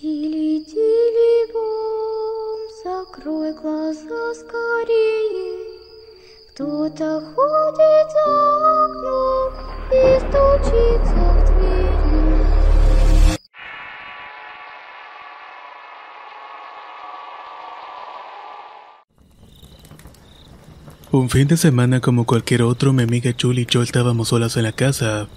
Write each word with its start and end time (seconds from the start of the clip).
Тили-тили, 0.00 1.52
бом, 1.52 2.60
закрой 2.84 3.52
глаза 3.52 4.34
скорее. 4.34 5.64
Кто-то 6.50 7.20
ходит 7.34 8.08
за 8.12 8.84
окном 8.84 9.52
и 9.92 10.18
стучится 10.20 11.22
в 11.32 11.44
двери. 11.46 11.96
Un 21.12 21.30
fin 21.30 21.48
de 21.48 21.56
semana 21.56 22.00
como 22.00 22.26
cualquier 22.26 22.62
otro, 22.62 22.92
mi 22.92 23.02
amiga 23.04 23.32
Julie 23.40 23.62
y 23.62 23.66
yo 23.66 23.82
estábamos 23.82 24.28
solas 24.28 24.56
en 24.56 24.64
la 24.64 24.72
casa. 24.72 25.28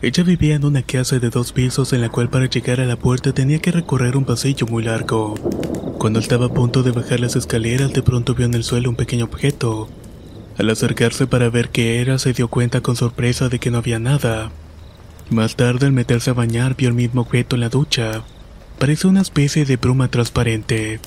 ella 0.00 0.22
vivía 0.22 0.54
en 0.54 0.64
una 0.64 0.82
casa 0.82 1.18
de 1.18 1.28
dos 1.28 1.50
pisos 1.52 1.92
en 1.92 2.00
la 2.00 2.08
cual 2.08 2.30
para 2.30 2.46
llegar 2.46 2.80
a 2.80 2.86
la 2.86 2.94
puerta 2.94 3.32
tenía 3.32 3.58
que 3.58 3.72
recorrer 3.72 4.16
un 4.16 4.24
pasillo 4.24 4.64
muy 4.68 4.84
largo. 4.84 5.34
Cuando 5.98 6.20
estaba 6.20 6.46
a 6.46 6.54
punto 6.54 6.84
de 6.84 6.92
bajar 6.92 7.18
las 7.18 7.34
escaleras, 7.34 7.92
de 7.92 8.02
pronto 8.02 8.36
vio 8.36 8.46
en 8.46 8.54
el 8.54 8.62
suelo 8.62 8.90
un 8.90 8.94
pequeño 8.94 9.24
objeto. 9.24 9.88
Al 10.56 10.70
acercarse 10.70 11.26
para 11.26 11.50
ver 11.50 11.70
qué 11.70 12.00
era, 12.00 12.20
se 12.20 12.32
dio 12.32 12.46
cuenta 12.46 12.80
con 12.80 12.94
sorpresa 12.94 13.48
de 13.48 13.58
que 13.58 13.72
no 13.72 13.78
había 13.78 13.98
nada. 13.98 14.52
Más 15.30 15.56
tarde, 15.56 15.86
al 15.86 15.92
meterse 15.92 16.30
a 16.30 16.34
bañar, 16.34 16.76
vio 16.76 16.90
el 16.90 16.94
mismo 16.94 17.22
objeto 17.22 17.56
en 17.56 17.60
la 17.62 17.68
ducha. 17.68 18.22
Parece 18.78 19.08
una 19.08 19.22
especie 19.22 19.64
de 19.64 19.78
bruma 19.78 20.06
transparente. 20.12 21.00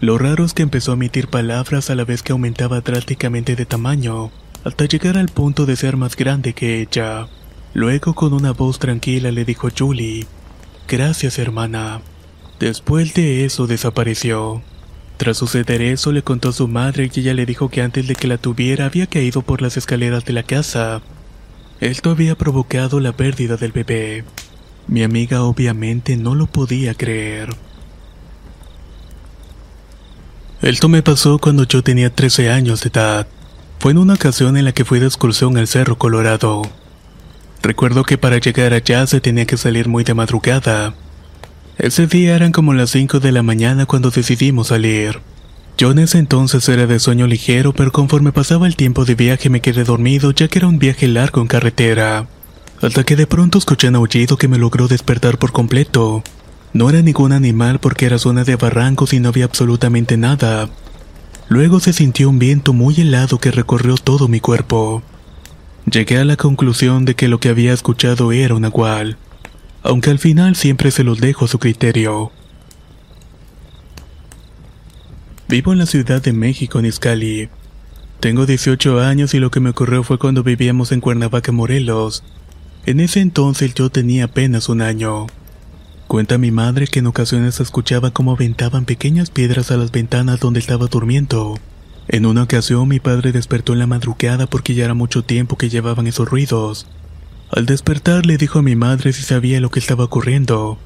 Lo 0.00 0.18
raro 0.18 0.44
es 0.44 0.52
que 0.52 0.64
empezó 0.64 0.90
a 0.90 0.94
emitir 0.94 1.28
palabras 1.28 1.90
a 1.90 1.94
la 1.94 2.04
vez 2.04 2.24
que 2.24 2.32
aumentaba 2.32 2.80
drásticamente 2.80 3.54
de 3.54 3.66
tamaño, 3.66 4.32
hasta 4.64 4.86
llegar 4.86 5.16
al 5.16 5.28
punto 5.28 5.64
de 5.64 5.76
ser 5.76 5.96
más 5.96 6.16
grande 6.16 6.54
que 6.54 6.80
ella. 6.80 7.28
Luego 7.74 8.14
con 8.14 8.34
una 8.34 8.52
voz 8.52 8.78
tranquila 8.78 9.30
le 9.30 9.44
dijo 9.44 9.68
Julie, 9.76 10.26
Gracias 10.88 11.38
hermana. 11.38 12.02
Después 12.60 13.14
de 13.14 13.44
eso 13.44 13.66
desapareció. 13.66 14.62
Tras 15.16 15.38
suceder 15.38 15.80
eso 15.80 16.12
le 16.12 16.22
contó 16.22 16.50
a 16.50 16.52
su 16.52 16.68
madre 16.68 17.10
y 17.12 17.20
ella 17.20 17.32
le 17.32 17.46
dijo 17.46 17.70
que 17.70 17.80
antes 17.80 18.06
de 18.06 18.14
que 18.14 18.28
la 18.28 18.38
tuviera 18.38 18.86
había 18.86 19.06
caído 19.06 19.42
por 19.42 19.62
las 19.62 19.76
escaleras 19.76 20.24
de 20.24 20.32
la 20.32 20.42
casa. 20.42 21.00
Esto 21.80 22.10
había 22.10 22.36
provocado 22.36 23.00
la 23.00 23.12
pérdida 23.12 23.56
del 23.56 23.72
bebé. 23.72 24.24
Mi 24.86 25.02
amiga 25.02 25.42
obviamente 25.42 26.16
no 26.16 26.34
lo 26.34 26.46
podía 26.46 26.94
creer. 26.94 27.54
Esto 30.60 30.88
me 30.88 31.02
pasó 31.02 31.38
cuando 31.38 31.64
yo 31.64 31.82
tenía 31.82 32.14
13 32.14 32.50
años 32.50 32.82
de 32.82 32.90
edad. 32.90 33.26
Fue 33.78 33.92
en 33.92 33.98
una 33.98 34.14
ocasión 34.14 34.56
en 34.56 34.64
la 34.64 34.72
que 34.72 34.84
fui 34.84 35.00
de 35.00 35.06
excursión 35.06 35.56
al 35.56 35.66
Cerro 35.66 35.98
Colorado. 35.98 36.62
Recuerdo 37.62 38.02
que 38.02 38.18
para 38.18 38.38
llegar 38.38 38.72
allá 38.72 39.06
se 39.06 39.20
tenía 39.20 39.46
que 39.46 39.56
salir 39.56 39.88
muy 39.88 40.02
de 40.02 40.14
madrugada. 40.14 40.94
Ese 41.78 42.08
día 42.08 42.34
eran 42.34 42.50
como 42.50 42.74
las 42.74 42.90
5 42.90 43.20
de 43.20 43.30
la 43.30 43.44
mañana 43.44 43.86
cuando 43.86 44.10
decidimos 44.10 44.68
salir. 44.68 45.20
Yo 45.78 45.92
en 45.92 46.00
ese 46.00 46.18
entonces 46.18 46.68
era 46.68 46.86
de 46.86 46.98
sueño 46.98 47.26
ligero, 47.26 47.72
pero 47.72 47.92
conforme 47.92 48.32
pasaba 48.32 48.66
el 48.66 48.76
tiempo 48.76 49.04
de 49.04 49.14
viaje 49.14 49.48
me 49.48 49.60
quedé 49.60 49.84
dormido 49.84 50.32
ya 50.32 50.48
que 50.48 50.58
era 50.58 50.68
un 50.68 50.78
viaje 50.80 51.06
largo 51.06 51.40
en 51.40 51.46
carretera. 51.46 52.26
Hasta 52.82 53.04
que 53.04 53.14
de 53.14 53.28
pronto 53.28 53.58
escuché 53.58 53.88
un 53.88 53.96
aullido 53.96 54.36
que 54.36 54.48
me 54.48 54.58
logró 54.58 54.88
despertar 54.88 55.38
por 55.38 55.52
completo. 55.52 56.24
No 56.72 56.90
era 56.90 57.00
ningún 57.00 57.32
animal 57.32 57.78
porque 57.78 58.06
era 58.06 58.18
zona 58.18 58.42
de 58.42 58.56
barrancos 58.56 59.12
y 59.12 59.20
no 59.20 59.28
había 59.28 59.44
absolutamente 59.44 60.16
nada. 60.16 60.68
Luego 61.48 61.78
se 61.78 61.92
sintió 61.92 62.28
un 62.28 62.40
viento 62.40 62.72
muy 62.72 63.00
helado 63.00 63.38
que 63.38 63.52
recorrió 63.52 63.94
todo 63.96 64.26
mi 64.26 64.40
cuerpo. 64.40 65.02
Llegué 65.90 66.18
a 66.18 66.24
la 66.24 66.36
conclusión 66.36 67.04
de 67.04 67.14
que 67.16 67.28
lo 67.28 67.40
que 67.40 67.48
había 67.48 67.72
escuchado 67.72 68.30
era 68.30 68.54
un 68.54 68.62
nahual, 68.62 69.16
aunque 69.82 70.10
al 70.10 70.18
final 70.20 70.54
siempre 70.54 70.90
se 70.92 71.02
los 71.02 71.20
dejo 71.20 71.44
a 71.44 71.48
su 71.48 71.58
criterio. 71.58 72.30
Vivo 75.48 75.72
en 75.72 75.78
la 75.78 75.86
Ciudad 75.86 76.22
de 76.22 76.32
México, 76.32 76.78
en 76.78 76.86
Izcali. 76.86 77.48
Tengo 78.20 78.46
18 78.46 79.00
años 79.00 79.34
y 79.34 79.40
lo 79.40 79.50
que 79.50 79.58
me 79.58 79.70
ocurrió 79.70 80.04
fue 80.04 80.18
cuando 80.18 80.44
vivíamos 80.44 80.92
en 80.92 81.00
Cuernavaca, 81.00 81.50
Morelos. 81.50 82.22
En 82.86 83.00
ese 83.00 83.20
entonces 83.20 83.74
yo 83.74 83.90
tenía 83.90 84.26
apenas 84.26 84.68
un 84.68 84.82
año. 84.82 85.26
Cuenta 86.06 86.38
mi 86.38 86.52
madre 86.52 86.86
que 86.86 87.00
en 87.00 87.08
ocasiones 87.08 87.58
escuchaba 87.58 88.12
cómo 88.12 88.32
aventaban 88.32 88.84
pequeñas 88.84 89.30
piedras 89.30 89.72
a 89.72 89.76
las 89.76 89.90
ventanas 89.90 90.38
donde 90.38 90.60
estaba 90.60 90.86
durmiendo. 90.86 91.58
En 92.12 92.26
una 92.26 92.42
ocasión 92.42 92.88
mi 92.88 93.00
padre 93.00 93.32
despertó 93.32 93.72
en 93.72 93.78
la 93.78 93.86
madrugada 93.86 94.46
porque 94.46 94.74
ya 94.74 94.84
era 94.84 94.92
mucho 94.92 95.24
tiempo 95.24 95.56
que 95.56 95.70
llevaban 95.70 96.06
esos 96.06 96.28
ruidos. 96.28 96.86
Al 97.50 97.64
despertar 97.64 98.26
le 98.26 98.36
dijo 98.36 98.58
a 98.58 98.62
mi 98.62 98.76
madre 98.76 99.14
si 99.14 99.22
sabía 99.22 99.62
lo 99.62 99.70
que 99.70 99.80
estaba 99.80 100.04
ocurriendo. 100.04 100.78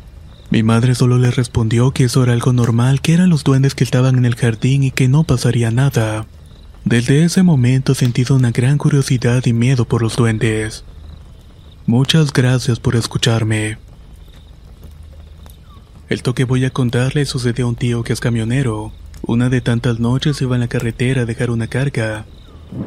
Mi 0.51 0.63
madre 0.63 0.95
solo 0.95 1.19
le 1.19 1.33
respondió 1.33 1.91
que 1.91 2.05
eso 2.05 2.23
era 2.23 2.33
algo 2.33 2.53
normal, 2.53 3.01
que 3.01 3.13
eran 3.13 3.29
los 3.29 3.43
duendes 3.43 3.75
que 3.75 3.83
estaban 3.83 4.19
en 4.19 4.25
el 4.25 4.37
jardín 4.37 4.85
y 4.85 4.93
que 4.93 5.09
no 5.09 5.25
pasaría 5.25 5.73
nada. 5.73 6.27
Desde 6.85 7.25
ese 7.25 7.43
momento 7.43 7.91
he 7.91 7.97
sentido 7.97 8.37
una 8.37 8.53
gran 8.53 8.79
curiosidad 8.79 9.45
y 9.47 9.53
miedo 9.53 9.85
por 9.85 10.03
los 10.03 10.15
duendes. 10.15 10.85
Muchas 11.87 12.33
gracias 12.33 12.79
por 12.79 12.95
escucharme. 12.95 13.79
Esto 16.09 16.37
que 16.37 16.45
voy 16.45 16.65
a 16.65 16.71
contarle 16.71 17.25
sucedió 17.25 17.67
a 17.67 17.69
un 17.71 17.75
tío 17.75 18.05
que 18.05 18.13
es 18.13 18.21
camionero. 18.21 18.93
Una 19.29 19.49
de 19.49 19.61
tantas 19.61 19.99
noches 19.99 20.41
iba 20.41 20.55
en 20.55 20.61
la 20.61 20.69
carretera 20.69 21.23
a 21.23 21.27
dejar 21.27 21.51
una 21.51 21.67
carga. 21.67 22.27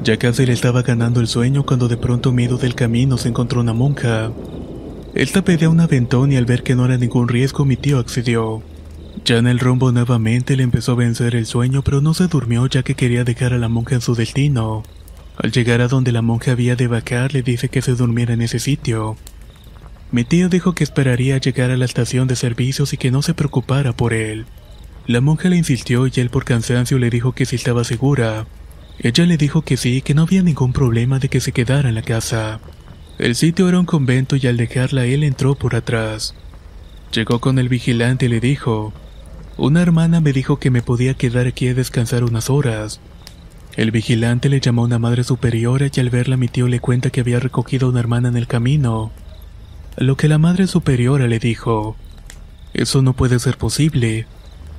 Ya 0.05 0.15
casi 0.15 0.45
le 0.45 0.53
estaba 0.53 0.83
ganando 0.83 1.19
el 1.19 1.27
sueño 1.27 1.65
cuando 1.65 1.89
de 1.89 1.97
pronto 1.97 2.31
medio 2.31 2.55
del 2.55 2.75
camino 2.75 3.17
se 3.17 3.27
encontró 3.27 3.59
una 3.59 3.73
monja. 3.73 4.31
Esta 5.13 5.43
pedía 5.43 5.69
un 5.69 5.81
aventón 5.81 6.31
y 6.31 6.37
al 6.37 6.45
ver 6.45 6.63
que 6.63 6.75
no 6.75 6.85
era 6.85 6.97
ningún 6.97 7.27
riesgo 7.27 7.65
mi 7.65 7.75
tío 7.75 7.99
accedió. 7.99 8.63
Ya 9.25 9.37
en 9.37 9.47
el 9.47 9.59
rumbo 9.59 9.91
nuevamente 9.91 10.55
le 10.55 10.63
empezó 10.63 10.93
a 10.93 10.95
vencer 10.95 11.35
el 11.35 11.45
sueño 11.45 11.81
pero 11.81 11.99
no 11.99 12.13
se 12.13 12.27
durmió 12.27 12.67
ya 12.67 12.83
que 12.83 12.95
quería 12.95 13.25
dejar 13.25 13.51
a 13.51 13.57
la 13.57 13.67
monja 13.67 13.95
en 13.95 14.01
su 14.01 14.15
destino. 14.15 14.83
Al 15.35 15.51
llegar 15.51 15.81
a 15.81 15.89
donde 15.89 16.13
la 16.13 16.21
monja 16.21 16.53
había 16.53 16.77
de 16.77 16.87
vacar 16.87 17.33
le 17.33 17.41
dice 17.41 17.67
que 17.67 17.81
se 17.81 17.95
durmiera 17.95 18.33
en 18.33 18.41
ese 18.41 18.59
sitio. 18.59 19.17
Mi 20.13 20.23
tío 20.23 20.47
dijo 20.47 20.73
que 20.73 20.85
esperaría 20.85 21.37
llegar 21.37 21.69
a 21.69 21.75
la 21.75 21.83
estación 21.83 22.29
de 22.29 22.37
servicios 22.37 22.93
y 22.93 22.97
que 22.97 23.11
no 23.11 23.21
se 23.21 23.33
preocupara 23.33 23.91
por 23.91 24.13
él. 24.13 24.45
La 25.09 25.21
monja 25.21 25.49
le 25.49 25.57
insistió 25.57 26.05
y 26.05 26.11
él 26.17 26.29
por 26.29 26.45
cansancio 26.45 26.99
le 26.99 27.09
dijo 27.09 27.31
que 27.31 27.47
si 27.47 27.55
estaba 27.55 27.83
segura. 27.83 28.45
Ella 28.99 29.25
le 29.25 29.37
dijo 29.37 29.63
que 29.63 29.75
sí, 29.75 30.03
que 30.03 30.13
no 30.13 30.21
había 30.21 30.43
ningún 30.43 30.71
problema 30.71 31.17
de 31.17 31.29
que 31.29 31.39
se 31.39 31.51
quedara 31.51 31.89
en 31.89 31.95
la 31.95 32.03
casa. 32.03 32.59
El 33.17 33.33
sitio 33.33 33.67
era 33.67 33.79
un 33.79 33.87
convento 33.87 34.35
y 34.35 34.45
al 34.45 34.55
dejarla 34.55 35.05
él 35.05 35.23
entró 35.23 35.55
por 35.55 35.75
atrás. 35.75 36.35
Llegó 37.11 37.41
con 37.41 37.57
el 37.57 37.69
vigilante 37.69 38.27
y 38.27 38.29
le 38.29 38.39
dijo, 38.39 38.93
una 39.57 39.81
hermana 39.81 40.21
me 40.21 40.31
dijo 40.31 40.59
que 40.59 40.69
me 40.69 40.83
podía 40.83 41.15
quedar 41.15 41.47
aquí 41.47 41.69
a 41.69 41.73
descansar 41.73 42.23
unas 42.23 42.51
horas. 42.51 43.01
El 43.75 43.89
vigilante 43.89 44.47
le 44.47 44.59
llamó 44.59 44.83
a 44.83 44.85
una 44.85 44.99
madre 44.99 45.23
superiora 45.23 45.87
y 45.91 45.99
al 45.99 46.11
verla 46.11 46.37
mi 46.37 46.49
tío 46.49 46.67
le 46.67 46.81
cuenta 46.81 47.09
que 47.09 47.21
había 47.21 47.39
recogido 47.39 47.87
a 47.87 47.89
una 47.89 47.99
hermana 47.99 48.29
en 48.29 48.37
el 48.37 48.45
camino. 48.45 49.11
Lo 49.97 50.15
que 50.17 50.27
la 50.27 50.37
madre 50.37 50.67
superiora 50.67 51.27
le 51.27 51.39
dijo, 51.39 51.95
Eso 52.75 53.01
no 53.01 53.13
puede 53.13 53.39
ser 53.39 53.57
posible. 53.57 54.27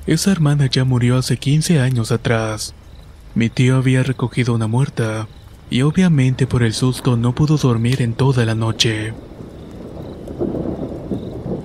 Esa 0.06 0.32
hermana 0.32 0.66
ya 0.66 0.84
murió 0.84 1.18
hace 1.18 1.36
15 1.36 1.80
años 1.80 2.10
atrás. 2.10 2.74
Mi 3.34 3.50
tío 3.50 3.76
había 3.76 4.02
recogido 4.02 4.54
una 4.54 4.66
muerta, 4.66 5.28
y 5.68 5.82
obviamente 5.82 6.46
por 6.46 6.62
el 6.62 6.72
susto 6.72 7.16
no 7.16 7.34
pudo 7.34 7.58
dormir 7.58 8.02
en 8.02 8.14
toda 8.14 8.44
la 8.44 8.54
noche. 8.54 9.12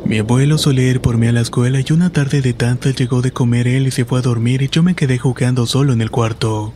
Mi 0.05 0.19
abuelo 0.19 0.57
solía 0.57 0.89
ir 0.89 1.01
por 1.01 1.17
mí 1.17 1.27
a 1.27 1.31
la 1.31 1.41
escuela 1.41 1.79
y 1.79 1.91
una 1.91 2.11
tarde 2.11 2.41
de 2.41 2.53
tantas 2.53 2.95
llegó 2.95 3.21
de 3.23 3.31
comer 3.31 3.67
él 3.67 3.87
y 3.87 3.91
se 3.91 4.05
fue 4.05 4.19
a 4.19 4.21
dormir 4.21 4.61
y 4.61 4.69
yo 4.69 4.83
me 4.83 4.95
quedé 4.95 5.17
jugando 5.17 5.65
solo 5.65 5.93
en 5.93 6.01
el 6.01 6.11
cuarto. 6.11 6.73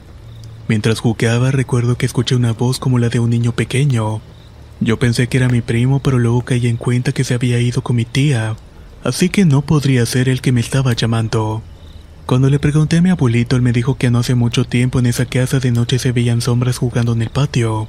Mientras 0.68 1.00
jugaba 1.00 1.52
recuerdo 1.52 1.96
que 1.96 2.08
escuché 2.08 2.36
una 2.36 2.54
voz 2.54 2.80
como 2.80 2.98
la 2.98 3.10
de 3.10 3.20
un 3.20 3.30
niño 3.30 3.52
pequeño. 3.52 4.22
Yo 4.80 4.98
pensé 4.98 5.28
que 5.28 5.38
era 5.38 5.50
mi 5.50 5.62
primo 5.62 6.00
pero 6.00 6.18
luego 6.18 6.42
caí 6.44 6.66
en 6.68 6.78
cuenta 6.78 7.12
que 7.12 7.24
se 7.24 7.36
había 7.36 7.60
ido 7.60 7.84
con 7.84 7.98
mi 7.98 8.06
tía, 8.06 8.56
así 9.04 9.30
que 9.30 9.46
no 9.46 9.62
podría 9.62 10.06
ser 10.06 10.30
el 10.30 10.42
que 10.42 10.52
me 10.52 10.62
estaba 10.62 10.94
llamando. 10.94 11.62
Cuando 12.26 12.50
le 12.50 12.60
pregunté 12.60 12.98
a 12.98 13.02
mi 13.02 13.10
abuelito 13.10 13.56
él 13.56 13.62
me 13.62 13.72
dijo 13.72 13.96
que 13.96 14.12
no 14.12 14.20
hace 14.20 14.36
mucho 14.36 14.66
tiempo 14.66 15.00
en 15.00 15.08
esa 15.08 15.26
casa 15.26 15.60
de 15.60 15.72
noche 15.72 16.00
se 16.00 16.12
veían 16.12 16.42
sombras 16.42 16.78
jugando 16.78 17.14
en 17.14 17.22
el 17.22 17.30
patio, 17.30 17.88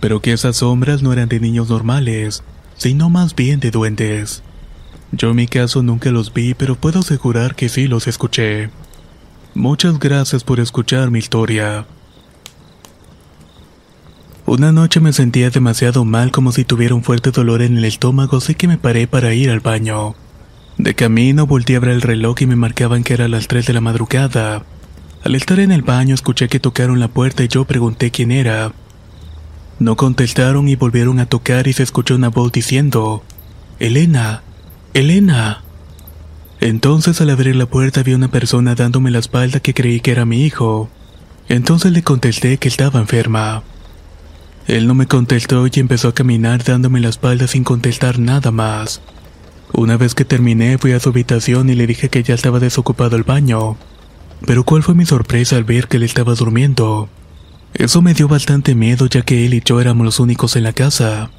pero 0.00 0.20
que 0.20 0.32
esas 0.32 0.56
sombras 0.56 1.02
no 1.02 1.12
eran 1.12 1.28
de 1.28 1.40
niños 1.40 1.68
normales, 1.68 2.42
sino 2.76 3.10
más 3.10 3.34
bien 3.34 3.60
de 3.60 3.70
duendes. 3.70 4.42
Yo 5.12 5.30
en 5.30 5.36
mi 5.36 5.46
caso 5.46 5.82
nunca 5.82 6.10
los 6.10 6.32
vi, 6.32 6.54
pero 6.54 6.74
puedo 6.74 7.00
asegurar 7.00 7.54
que 7.54 7.68
sí 7.68 7.86
los 7.86 8.06
escuché. 8.06 8.70
Muchas 9.54 9.98
gracias 9.98 10.44
por 10.44 10.60
escuchar 10.60 11.10
mi 11.10 11.18
historia. 11.18 11.86
Una 14.44 14.70
noche 14.72 15.00
me 15.00 15.12
sentía 15.12 15.50
demasiado 15.50 16.04
mal 16.04 16.30
como 16.30 16.52
si 16.52 16.64
tuviera 16.64 16.94
un 16.94 17.02
fuerte 17.02 17.30
dolor 17.30 17.62
en 17.62 17.78
el 17.78 17.84
estómago, 17.84 18.36
así 18.36 18.54
que 18.54 18.68
me 18.68 18.78
paré 18.78 19.06
para 19.06 19.34
ir 19.34 19.50
al 19.50 19.60
baño. 19.60 20.14
De 20.78 20.94
camino 20.94 21.46
volteé 21.46 21.76
a 21.76 21.80
ver 21.80 21.90
el 21.90 22.02
reloj 22.02 22.42
y 22.42 22.46
me 22.46 22.56
marcaban 22.56 23.02
que 23.02 23.14
era 23.14 23.28
las 23.28 23.48
3 23.48 23.66
de 23.66 23.72
la 23.72 23.80
madrugada. 23.80 24.64
Al 25.24 25.34
estar 25.34 25.58
en 25.58 25.72
el 25.72 25.82
baño 25.82 26.14
escuché 26.14 26.48
que 26.48 26.60
tocaron 26.60 27.00
la 27.00 27.08
puerta 27.08 27.42
y 27.42 27.48
yo 27.48 27.64
pregunté 27.64 28.10
quién 28.10 28.30
era. 28.30 28.72
No 29.78 29.96
contestaron 29.96 30.68
y 30.68 30.76
volvieron 30.76 31.18
a 31.18 31.26
tocar 31.26 31.66
y 31.66 31.72
se 31.72 31.82
escuchó 31.82 32.14
una 32.14 32.28
voz 32.28 32.52
diciendo, 32.52 33.22
Elena, 33.78 34.42
Elena. 34.92 35.62
Entonces 36.60 37.20
al 37.20 37.30
abrir 37.30 37.56
la 37.56 37.66
puerta 37.66 38.02
vi 38.02 38.12
una 38.12 38.28
persona 38.28 38.74
dándome 38.74 39.10
la 39.10 39.18
espalda 39.18 39.60
que 39.60 39.74
creí 39.74 40.00
que 40.00 40.12
era 40.12 40.26
mi 40.26 40.44
hijo. 40.44 40.90
Entonces 41.48 41.92
le 41.92 42.02
contesté 42.02 42.58
que 42.58 42.68
estaba 42.68 43.00
enferma. 43.00 43.62
Él 44.66 44.86
no 44.86 44.94
me 44.94 45.06
contestó 45.06 45.66
y 45.66 45.70
empezó 45.80 46.08
a 46.08 46.14
caminar 46.14 46.64
dándome 46.64 47.00
la 47.00 47.08
espalda 47.08 47.46
sin 47.46 47.64
contestar 47.64 48.18
nada 48.18 48.50
más. 48.50 49.00
Una 49.72 49.96
vez 49.96 50.14
que 50.14 50.24
terminé 50.24 50.78
fui 50.78 50.92
a 50.92 51.00
su 51.00 51.08
habitación 51.10 51.68
y 51.68 51.74
le 51.74 51.86
dije 51.86 52.08
que 52.08 52.22
ya 52.22 52.34
estaba 52.34 52.60
desocupado 52.60 53.16
el 53.16 53.24
baño. 53.24 53.76
Pero 54.46 54.64
cuál 54.64 54.82
fue 54.82 54.94
mi 54.94 55.06
sorpresa 55.06 55.56
al 55.56 55.64
ver 55.64 55.88
que 55.88 55.96
él 55.96 56.02
estaba 56.02 56.34
durmiendo. 56.34 57.08
Eso 57.74 58.00
me 58.00 58.14
dio 58.14 58.28
bastante 58.28 58.74
miedo 58.74 59.06
ya 59.06 59.22
que 59.22 59.44
él 59.44 59.54
y 59.54 59.62
yo 59.64 59.80
éramos 59.80 60.04
los 60.04 60.20
únicos 60.20 60.56
en 60.56 60.62
la 60.62 60.72
casa. 60.72 61.30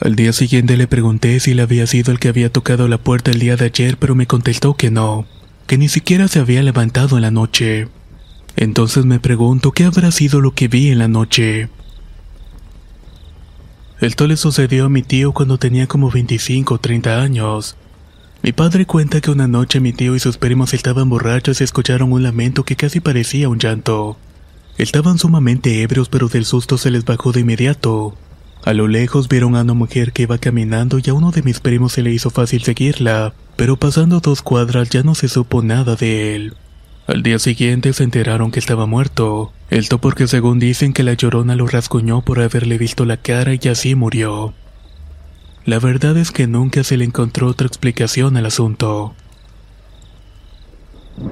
Al 0.00 0.16
día 0.16 0.32
siguiente 0.32 0.76
le 0.76 0.86
pregunté 0.86 1.38
si 1.40 1.52
él 1.52 1.60
había 1.60 1.86
sido 1.86 2.12
el 2.12 2.20
que 2.20 2.28
había 2.28 2.52
tocado 2.52 2.88
la 2.88 2.98
puerta 2.98 3.30
el 3.30 3.40
día 3.40 3.56
de 3.56 3.66
ayer, 3.66 3.96
pero 3.96 4.14
me 4.14 4.26
contestó 4.26 4.74
que 4.74 4.90
no, 4.90 5.26
que 5.66 5.76
ni 5.78 5.88
siquiera 5.88 6.28
se 6.28 6.38
había 6.38 6.62
levantado 6.62 7.16
en 7.16 7.22
la 7.22 7.30
noche. 7.30 7.88
Entonces 8.56 9.04
me 9.04 9.20
pregunto 9.20 9.72
qué 9.72 9.84
habrá 9.84 10.10
sido 10.10 10.40
lo 10.40 10.52
que 10.52 10.68
vi 10.68 10.90
en 10.90 10.98
la 10.98 11.08
noche. 11.08 11.68
Esto 14.00 14.28
le 14.28 14.36
sucedió 14.36 14.84
a 14.84 14.88
mi 14.88 15.02
tío 15.02 15.32
cuando 15.32 15.58
tenía 15.58 15.88
como 15.88 16.08
25 16.08 16.74
o 16.74 16.78
30 16.78 17.20
años. 17.20 17.76
Mi 18.44 18.52
padre 18.52 18.86
cuenta 18.86 19.20
que 19.20 19.32
una 19.32 19.48
noche 19.48 19.80
mi 19.80 19.92
tío 19.92 20.14
y 20.14 20.20
sus 20.20 20.38
primos 20.38 20.72
estaban 20.72 21.08
borrachos 21.08 21.60
y 21.60 21.64
escucharon 21.64 22.12
un 22.12 22.22
lamento 22.22 22.62
que 22.62 22.76
casi 22.76 23.00
parecía 23.00 23.48
un 23.48 23.58
llanto. 23.58 24.16
Estaban 24.76 25.18
sumamente 25.18 25.82
ebrios 25.82 26.08
pero 26.08 26.28
del 26.28 26.44
susto 26.44 26.78
se 26.78 26.92
les 26.92 27.04
bajó 27.04 27.32
de 27.32 27.40
inmediato. 27.40 28.14
A 28.64 28.72
lo 28.72 28.86
lejos 28.86 29.28
vieron 29.28 29.56
a 29.56 29.62
una 29.62 29.74
mujer 29.74 30.12
que 30.12 30.22
iba 30.22 30.38
caminando 30.38 31.00
y 31.02 31.10
a 31.10 31.14
uno 31.14 31.32
de 31.32 31.42
mis 31.42 31.58
primos 31.58 31.94
se 31.94 32.02
le 32.02 32.12
hizo 32.12 32.30
fácil 32.30 32.62
seguirla, 32.62 33.34
pero 33.56 33.78
pasando 33.78 34.20
dos 34.20 34.42
cuadras 34.42 34.90
ya 34.90 35.02
no 35.02 35.16
se 35.16 35.26
supo 35.26 35.60
nada 35.62 35.96
de 35.96 36.36
él. 36.36 36.54
Al 37.08 37.22
día 37.22 37.38
siguiente 37.38 37.94
se 37.94 38.04
enteraron 38.04 38.50
que 38.50 38.58
estaba 38.58 38.84
muerto, 38.84 39.50
esto 39.70 39.98
porque 39.98 40.28
según 40.28 40.58
dicen 40.58 40.92
que 40.92 41.02
la 41.02 41.14
llorona 41.14 41.56
lo 41.56 41.66
rasguñó 41.66 42.20
por 42.20 42.38
haberle 42.38 42.76
visto 42.76 43.06
la 43.06 43.16
cara 43.16 43.54
y 43.58 43.68
así 43.68 43.94
murió. 43.94 44.52
La 45.64 45.78
verdad 45.78 46.18
es 46.18 46.32
que 46.32 46.46
nunca 46.46 46.84
se 46.84 46.98
le 46.98 47.06
encontró 47.06 47.46
otra 47.46 47.66
explicación 47.66 48.36
al 48.36 48.44
asunto. 48.44 49.14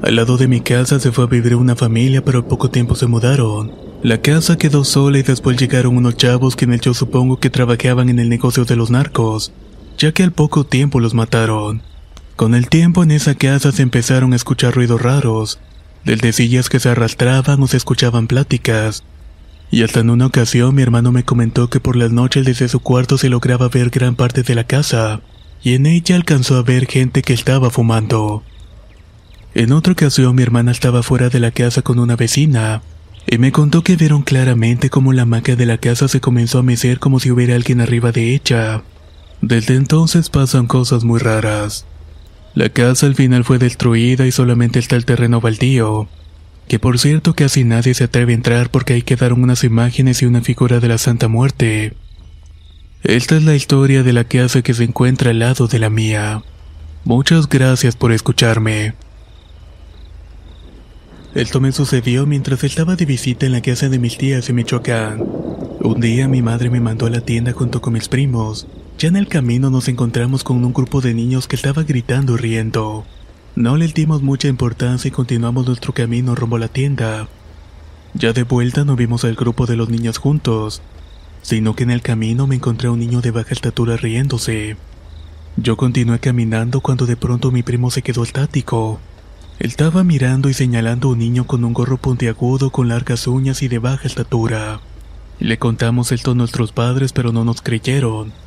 Al 0.01 0.17
lado 0.17 0.39
de 0.39 0.49
mi 0.49 0.63
casa 0.63 0.99
se 0.99 1.13
fue 1.13 1.25
a 1.25 1.27
vivir 1.27 1.55
una 1.55 1.77
familia, 1.77 2.25
pero 2.25 2.39
al 2.39 2.47
poco 2.47 2.71
tiempo 2.71 2.95
se 2.95 3.07
mudaron. 3.07 3.71
La 4.03 4.23
casa 4.23 4.57
quedó 4.57 4.83
sola 4.83 5.19
y 5.19 5.25
después 5.25 5.59
llegaron 5.59 5.99
unos 5.99 6.17
chavos 6.17 6.57
que 6.57 6.67
yo 6.79 6.95
supongo 6.95 7.39
que 7.39 7.51
trabajaban 7.51 8.09
en 8.09 8.19
el 8.19 8.31
negocio 8.31 8.65
de 8.65 8.77
los 8.77 8.91
narcos, 8.91 9.53
ya 9.99 10.13
que 10.13 10.23
al 10.23 10.33
poco 10.33 10.65
tiempo 10.65 11.01
los 11.01 11.13
mataron. 11.13 11.83
Con 12.37 12.55
el 12.55 12.69
tiempo 12.69 13.03
en 13.03 13.13
esa 13.13 13.35
casa 13.35 13.73
se 13.73 13.81
empezaron 13.81 14.35
a 14.35 14.37
escuchar 14.37 14.75
ruidos 14.75 15.01
raros, 15.01 15.59
desde 16.05 16.35
sillas 16.35 16.69
que 16.69 16.79
se 16.79 16.91
arrastraban 16.91 17.63
o 17.63 17.67
se 17.67 17.79
escuchaban 17.79 18.27
pláticas. 18.27 19.05
Y 19.71 19.83
hasta 19.83 20.01
en 20.01 20.11
una 20.11 20.27
ocasión 20.27 20.75
mi 20.75 20.83
hermano 20.83 21.13
me 21.13 21.25
comentó 21.25 21.71
que 21.71 21.81
por 21.81 21.97
las 21.97 22.13
noches 22.13 22.45
desde 22.45 22.69
su 22.69 22.81
cuarto 22.81 23.17
se 23.17 23.31
lograba 23.31 23.69
ver 23.69 23.89
gran 23.89 24.17
parte 24.17 24.43
de 24.43 24.55
la 24.55 24.65
casa, 24.65 25.23
y 25.63 25.73
en 25.73 25.87
ella 25.87 26.15
alcanzó 26.15 26.57
a 26.57 26.63
ver 26.63 26.87
gente 26.87 27.23
que 27.23 27.33
estaba 27.33 27.71
fumando. 27.71 28.43
En 29.55 29.73
otra 29.73 29.95
ocasión 29.95 30.37
mi 30.37 30.43
hermana 30.43 30.73
estaba 30.73 31.03
fuera 31.03 31.31
de 31.31 31.41
la 31.41 31.53
casa 31.53 31.81
con 31.81 31.99
una 31.99 32.17
vecina, 32.17 32.83
y 33.27 33.39
me 33.39 33.51
contó 33.51 33.83
que 33.83 33.97
vieron 33.97 34.23
claramente 34.23 34.91
cómo 34.91 35.15
la 35.15 35.23
hamaca 35.23 35.57
de 35.57 35.65
la 35.65 35.79
casa 35.79 36.07
se 36.07 36.21
comenzó 36.21 36.59
a 36.59 36.63
mecer 36.63 36.99
como 36.99 37.19
si 37.19 37.31
hubiera 37.31 37.55
alguien 37.55 37.81
arriba 37.81 38.13
de 38.13 38.35
ella. 38.35 38.83
Desde 39.41 39.75
entonces 39.75 40.29
pasan 40.29 40.67
cosas 40.67 41.03
muy 41.03 41.19
raras. 41.19 41.87
La 42.57 42.71
casa 42.71 43.05
al 43.05 43.15
final 43.15 43.45
fue 43.45 43.59
destruida 43.59 44.27
y 44.27 44.33
solamente 44.33 44.79
está 44.79 44.97
el 44.97 45.05
terreno 45.05 45.43
baldío, 45.43 46.09
que 46.69 46.79
por 46.79 46.99
cierto 46.99 47.35
casi 47.35 47.65
nadie 47.65 47.93
se 47.93 48.05
atreve 48.05 48.33
a 48.33 48.37
entrar 48.37 48.71
porque 48.71 48.95
ahí 48.95 49.03
quedaron 49.03 49.43
unas 49.43 49.63
imágenes 49.63 50.23
y 50.23 50.25
una 50.25 50.41
figura 50.41 50.81
de 50.81 50.89
la 50.89 50.97
Santa 50.97 51.29
Muerte. 51.29 51.93
Esta 53.03 53.37
es 53.37 53.45
la 53.45 53.55
historia 53.55 54.03
de 54.03 54.15
la 54.15 54.25
casa 54.25 54.63
que 54.63 54.73
se 54.73 54.85
encuentra 54.85 55.33
al 55.33 55.41
lado 55.41 55.69
de 55.69 55.79
la 55.79 55.91
mía. 55.91 56.45
Muchas 57.05 57.47
gracias 57.47 57.95
por 57.95 58.11
escucharme. 58.11 58.95
Esto 61.35 61.61
me 61.61 61.73
sucedió 61.73 62.25
mientras 62.25 62.65
estaba 62.65 62.97
de 62.97 63.05
visita 63.05 63.45
en 63.45 63.53
la 63.53 63.61
casa 63.61 63.91
de 63.91 63.99
mis 63.99 64.17
tías 64.17 64.49
en 64.49 64.57
Michoacán. 64.57 65.23
Un 65.83 66.01
día 66.01 66.27
mi 66.27 66.41
madre 66.41 66.71
me 66.71 66.81
mandó 66.81 67.05
a 67.05 67.11
la 67.11 67.21
tienda 67.21 67.53
junto 67.53 67.83
con 67.83 67.93
mis 67.93 68.09
primos. 68.09 68.67
Ya 68.99 69.09
en 69.09 69.17
el 69.17 69.29
camino 69.29 69.69
nos 69.69 69.89
encontramos 69.89 70.43
con 70.43 70.65
un 70.65 70.73
grupo 70.73 71.03
de 71.03 71.13
niños 71.13 71.47
que 71.47 71.57
estaba 71.57 71.83
gritando 71.83 72.35
y 72.35 72.37
riendo. 72.39 73.05
No 73.55 73.77
le 73.77 73.89
dimos 73.89 74.23
mucha 74.23 74.49
importancia 74.49 75.09
y 75.09 75.11
continuamos 75.11 75.67
nuestro 75.67 75.93
camino 75.93 76.35
rumbo 76.35 76.57
a 76.57 76.61
la 76.61 76.69
tienda. 76.69 77.29
Ya 78.15 78.33
de 78.33 78.45
vuelta 78.45 78.87
no 78.87 78.97
vimos 78.97 79.25
al 79.25 79.35
grupo 79.35 79.67
de 79.67 79.77
los 79.77 79.91
niños 79.91 80.17
juntos, 80.17 80.81
sino 81.43 81.77
que 81.77 81.83
en 81.83 81.91
el 81.91 82.01
camino 82.01 82.47
me 82.47 82.55
encontré 82.55 82.89
a 82.89 82.91
un 82.91 82.99
niño 82.99 83.21
de 83.21 83.33
baja 83.33 83.53
estatura 83.53 83.99
riéndose. 83.99 84.79
Yo 85.59 85.77
continué 85.77 86.19
caminando 86.19 86.81
cuando 86.81 87.05
de 87.05 87.17
pronto 87.17 87.53
mi 87.53 87.63
primo 87.63 87.91
se 87.91 88.01
quedó 88.01 88.23
estático. 88.23 88.99
Estaba 89.59 90.05
mirando 90.05 90.49
y 90.49 90.55
señalando 90.55 91.09
a 91.09 91.13
un 91.13 91.19
niño 91.19 91.47
con 91.47 91.67
un 91.67 91.75
gorro 91.75 91.99
puntiagudo 91.99 92.71
con 92.71 92.89
largas 92.89 93.27
uñas 93.27 93.63
y 93.63 93.69
de 93.69 93.79
baja 93.79 94.07
estatura. 94.07 94.81
Le 95.39 95.59
contamos 95.59 96.13
esto 96.13 96.31
a 96.31 96.35
nuestros 96.35 96.73
padres 96.73 97.13
pero 97.13 97.31
no 97.31 97.45
nos 97.45 97.61
creyeron. 97.61 98.46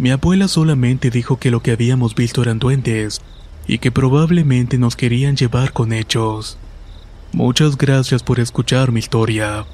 Mi 0.00 0.10
abuela 0.10 0.48
solamente 0.48 1.10
dijo 1.10 1.36
que 1.36 1.50
lo 1.50 1.60
que 1.60 1.72
habíamos 1.72 2.14
visto 2.14 2.40
eran 2.40 2.58
duendes 2.58 3.20
y 3.66 3.76
que 3.80 3.92
probablemente 3.92 4.78
nos 4.78 4.96
querían 4.96 5.36
llevar 5.36 5.74
con 5.74 5.92
ellos. 5.92 6.56
Muchas 7.32 7.76
gracias 7.76 8.22
por 8.22 8.40
escuchar 8.40 8.92
mi 8.92 9.00
historia. 9.00 9.66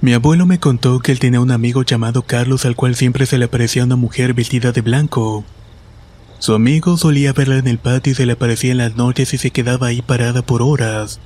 Mi 0.00 0.12
abuelo 0.12 0.46
me 0.46 0.60
contó 0.60 1.00
que 1.00 1.10
él 1.10 1.18
tenía 1.18 1.40
un 1.40 1.50
amigo 1.50 1.82
llamado 1.82 2.22
Carlos 2.22 2.64
al 2.64 2.76
cual 2.76 2.94
siempre 2.94 3.26
se 3.26 3.38
le 3.38 3.46
aparecía 3.46 3.82
una 3.82 3.96
mujer 3.96 4.32
vestida 4.32 4.70
de 4.70 4.82
blanco. 4.82 5.44
Su 6.38 6.54
amigo 6.54 6.96
solía 6.96 7.32
verla 7.32 7.56
en 7.56 7.66
el 7.66 7.78
patio 7.78 8.12
y 8.12 8.14
se 8.14 8.24
le 8.24 8.34
aparecía 8.34 8.70
en 8.70 8.78
las 8.78 8.94
noches 8.94 9.34
y 9.34 9.38
se 9.38 9.50
quedaba 9.50 9.88
ahí 9.88 10.00
parada 10.00 10.42
por 10.42 10.62
horas. 10.62 11.18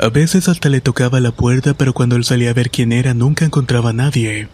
A 0.00 0.08
veces 0.08 0.48
hasta 0.48 0.68
le 0.68 0.80
tocaba 0.80 1.20
la 1.20 1.30
puerta, 1.30 1.74
pero 1.74 1.92
cuando 1.92 2.16
él 2.16 2.24
salía 2.24 2.50
a 2.50 2.54
ver 2.54 2.70
quién 2.70 2.90
era 2.90 3.14
nunca 3.14 3.44
encontraba 3.44 3.90
a 3.90 3.92
nadie. 3.92 4.48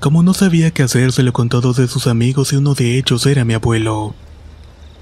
Como 0.00 0.22
no 0.22 0.32
sabía 0.32 0.70
qué 0.70 0.82
hacer, 0.82 1.12
se 1.12 1.22
lo 1.22 1.34
contó 1.34 1.60
dos 1.60 1.76
de 1.76 1.86
sus 1.86 2.06
amigos 2.06 2.54
y 2.54 2.56
uno 2.56 2.72
de 2.72 2.96
ellos 2.96 3.26
era 3.26 3.44
mi 3.44 3.52
abuelo. 3.52 4.14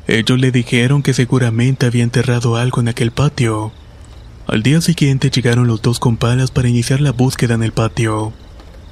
Ellos 0.09 0.40
le 0.40 0.50
dijeron 0.50 1.05
que 1.05 1.14
seguramente 1.14 1.87
había 1.87 2.02
enterrado 2.02 2.57
algo 2.57 2.81
en 2.81 2.88
aquel 2.88 3.12
patio. 3.12 3.71
Al 4.49 4.64
día 4.64 4.81
siguiente 4.81 5.31
llegaron 5.31 5.69
los 5.69 5.83
dos 5.83 6.00
con 6.00 6.17
palas 6.17 6.50
para 6.50 6.69
iniciar 6.69 7.00
la 7.00 7.12
búsqueda 7.12 7.55
en 7.55 7.62
el 7.62 7.71
patio. 7.71 8.33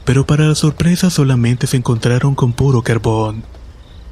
Pero 0.04 0.24
para 0.24 0.46
la 0.46 0.54
sorpresa 0.54 1.10
solamente 1.10 1.66
se 1.66 1.76
encontraron 1.76 2.36
con 2.36 2.52
puro 2.52 2.82
carbón. 2.82 3.42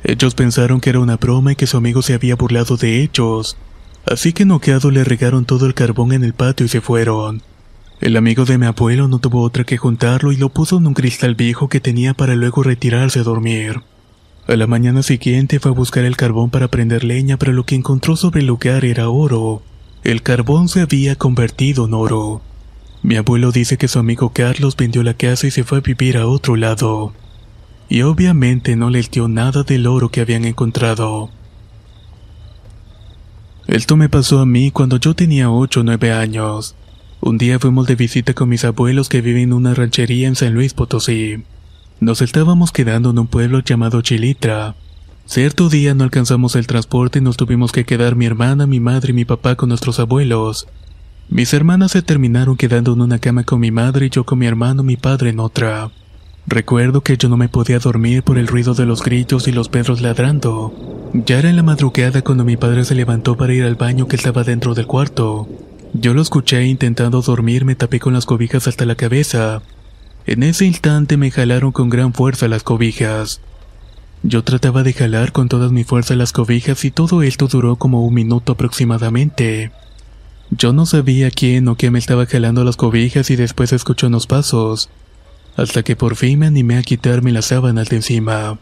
Ellos 0.03 0.35
pensaron 0.35 0.81
que 0.81 0.91
era 0.91 0.99
una 0.99 1.17
broma 1.17 1.53
y 1.53 1.57
que 1.57 1.69
su 1.69 1.77
amigo 1.77 2.03
se 2.03 2.15
había 2.15 2.35
burlado 2.35 2.77
de 2.77 3.03
ellos. 3.03 3.57
Así 4.05 4.33
que 4.33 4.45
noqueado 4.45 4.91
le 4.91 5.05
regaron 5.05 5.45
todo 5.45 5.67
el 5.67 5.75
carbón 5.75 6.13
en 6.13 6.25
el 6.25 6.35
patio 6.35 6.67
y 6.67 6.69
se 6.69 6.81
fueron. 6.81 7.43
El 8.01 8.17
amigo 8.17 8.45
de 8.45 8.59
mi 8.59 8.67
abuelo 8.67 9.09
no 9.09 9.19
tuvo 9.19 9.43
otra 9.43 9.65
que 9.65 9.77
juntarlo 9.77 10.33
y 10.33 10.37
lo 10.37 10.49
puso 10.49 10.79
en 10.79 10.87
un 10.87 10.95
cristal 10.95 11.35
viejo 11.35 11.69
que 11.69 11.81
tenía 11.81 12.15
para 12.15 12.35
luego 12.35 12.63
retirarse 12.63 13.21
a 13.21 13.23
dormir. 13.23 13.83
A 14.47 14.57
la 14.57 14.67
mañana 14.67 15.03
siguiente 15.03 15.61
fue 15.61 15.71
a 15.71 15.75
buscar 15.75 16.05
el 16.05 16.17
carbón 16.17 16.51
para 16.51 16.69
prender 16.69 17.05
leña, 17.05 17.39
pero 17.39 17.53
lo 17.53 17.65
que 17.65 17.75
encontró 17.75 18.17
sobre 18.17 18.41
el 18.41 18.47
lugar 18.47 18.85
era 18.85 19.09
oro. 19.09 19.63
El 20.03 20.23
carbón 20.23 20.69
se 20.69 20.81
había 20.81 21.17
convertido 21.17 21.87
en 21.87 21.95
oro. 21.95 22.43
Mi 23.03 23.17
abuelo 23.17 23.53
dice 23.53 23.79
que 23.79 23.89
su 23.89 23.99
amigo 23.99 24.33
Carlos 24.35 24.77
vendió 24.77 25.03
la 25.03 25.15
casa 25.15 25.47
y 25.47 25.51
se 25.51 25.65
fue 25.65 25.79
a 25.79 25.81
vivir 25.81 26.17
a 26.17 26.27
otro 26.27 26.57
lado 26.57 27.15
y 27.89 28.03
obviamente 28.03 28.77
no 28.77 28.91
les 28.91 29.11
dio 29.11 29.29
nada 29.29 29.63
del 29.63 29.87
oro 29.87 30.09
que 30.09 30.21
habían 30.21 30.45
encontrado. 30.45 31.31
Esto 33.67 33.97
me 33.97 34.09
pasó 34.09 34.41
a 34.41 34.47
mí 34.47 34.71
cuando 34.71 34.99
yo 34.99 35.15
tenía 35.15 35.51
8 35.51 35.81
o 35.81 35.83
9 35.85 36.13
años. 36.13 36.75
Un 37.27 37.39
día 37.39 37.59
fuimos 37.59 37.87
de 37.87 37.97
visita 37.97 38.35
con 38.35 38.51
mis 38.51 38.67
abuelos 38.67 39.09
que 39.09 39.23
viven 39.23 39.45
en 39.45 39.53
una 39.55 39.73
ranchería 39.73 40.29
en 40.29 40.37
San 40.37 40.53
Luis 40.53 40.75
Potosí. 40.75 41.43
Nos 41.99 42.21
estábamos 42.21 42.71
quedando 42.71 43.13
en 43.13 43.19
un 43.19 43.29
pueblo 43.29 43.61
llamado 43.61 44.03
Chilitra. 44.03 44.75
Cierto 45.25 45.71
día 45.71 45.95
no 45.95 46.05
alcanzamos 46.05 46.55
el 46.55 46.67
transporte 46.67 47.21
y 47.21 47.23
nos 47.23 47.39
tuvimos 47.39 47.73
que 47.73 47.87
quedar 47.87 48.15
mi 48.15 48.27
hermana, 48.27 48.67
mi 48.67 48.79
madre 48.79 49.13
y 49.13 49.15
mi 49.15 49.25
papá 49.25 49.55
con 49.55 49.71
nuestros 49.71 50.01
abuelos. 50.01 50.69
Mis 51.31 51.55
hermanas 51.55 51.93
se 51.93 52.03
terminaron 52.03 52.59
quedando 52.59 52.93
en 52.93 53.01
una 53.01 53.19
cama 53.19 53.45
con 53.45 53.59
mi 53.59 53.71
madre 53.71 54.05
y 54.05 54.11
yo 54.11 54.25
con 54.25 54.39
mi 54.39 54.45
hermano, 54.45 54.83
mi 54.83 54.99
padre 54.99 55.31
en 55.31 55.41
otra. 55.41 55.91
Recuerdo 56.47 57.01
que 57.01 57.17
yo 57.17 57.31
no 57.31 57.39
me 57.39 57.49
podía 57.49 57.79
dormir 57.79 58.23
por 58.23 58.37
el 58.37 58.49
ruido 58.49 58.75
de 58.75 58.85
los 58.85 59.03
gritos 59.03 59.49
y 59.49 59.53
los 59.53 59.71
perros 59.71 60.03
ladrando. 60.03 60.75
Ya 61.15 61.39
era 61.39 61.49
en 61.49 61.57
la 61.57 61.63
madrugada 61.63 62.21
cuando 62.21 62.45
mi 62.45 62.59
padre 62.59 62.85
se 62.85 62.95
levantó 62.95 63.35
para 63.35 63.55
ir 63.55 63.65
al 63.65 63.77
baño 63.77 64.09
que 64.09 64.17
estaba 64.17 64.45
dentro 64.45 64.75
del 64.75 64.87
cuarto. 64.87 65.49
Yo 65.97 66.13
lo 66.13 66.23
escuché 66.23 66.65
intentando 66.65 67.23
dormir, 67.23 67.65
me 67.65 67.77
tapé 67.77 68.01
con 68.01 68.15
las 68.15 68.27
cobijas 68.27 68.67
hasta 68.67 68.85
la 68.85 68.97
cabeza. 68.97 69.63
En 70.27 70.43
ese 70.43 70.67
instante 70.67 71.17
me 71.17 71.31
jalaron 71.31 71.71
con 71.71 71.89
gran 71.89 72.13
fuerza 72.13 72.49
las 72.49 72.65
cobijas. 72.65 73.41
Yo 74.25 74.43
trataba 74.43 74.83
de 74.83 74.93
jalar 74.93 75.31
con 75.31 75.49
todas 75.49 75.71
mi 75.71 75.85
fuerza 75.85 76.17
las 76.17 76.33
cobijas 76.33 76.85
y 76.85 76.91
todo 76.91 77.23
esto 77.23 77.47
duró 77.47 77.77
como 77.77 78.05
un 78.05 78.13
minuto 78.13 78.53
aproximadamente. 78.55 79.71
Yo 80.51 80.73
no 80.73 80.85
sabía 80.85 81.31
quién 81.31 81.69
o 81.69 81.77
qué 81.77 81.93
me 81.93 82.01
estaba 82.01 82.27
jalando 82.27 82.65
las 82.65 82.77
cobijas 82.77 83.31
y 83.31 83.37
después 83.37 83.73
escuché 83.73 84.09
unos 84.09 84.27
pasos 84.27 84.91
hasta 85.57 85.85
que 85.85 85.95
por 85.95 86.17
fin 86.17 86.41
me 86.41 86.47
animé 86.47 86.77
a 86.77 86.83
quitarme 86.83 87.31
las 87.31 87.47
sábanas 87.47 87.89
de 87.89 87.97
encima. 87.97 88.59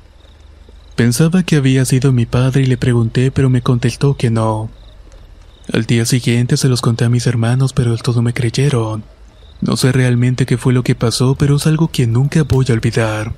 Pensaba 0.97 1.45
que 1.45 1.57
había 1.57 1.87
sido 1.87 2.12
mi 2.12 2.27
padre 2.27 2.61
y 2.61 2.67
le 2.67 2.77
pregunté, 2.77 3.31
pero 3.31 3.49
me 3.49 3.62
contestó 3.62 4.19
que 4.19 4.31
no. 4.31 4.69
Al 5.73 5.87
día 5.87 6.05
siguiente 6.05 6.59
se 6.59 6.69
los 6.69 6.83
conté 6.83 7.07
a 7.07 7.09
mis 7.09 7.26
hermanos, 7.26 7.73
pero 7.73 7.95
el 7.95 8.02
todo 8.02 8.21
me 8.21 8.35
creyeron. 8.35 9.05
No 9.62 9.79
sé 9.79 9.91
realmente 9.91 10.45
qué 10.45 10.59
fue 10.59 10.75
lo 10.75 10.83
que 10.83 10.95
pasó, 10.95 11.35
pero 11.35 11.57
es 11.57 11.67
algo 11.67 11.88
que 11.88 12.07
nunca 12.07 12.43
voy 12.43 12.67
a 12.69 12.75
olvidar. 12.75 13.33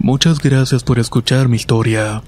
Muchas 0.00 0.40
gracias 0.40 0.82
por 0.82 0.98
escuchar 0.98 1.48
mi 1.48 1.56
historia. 1.56 2.22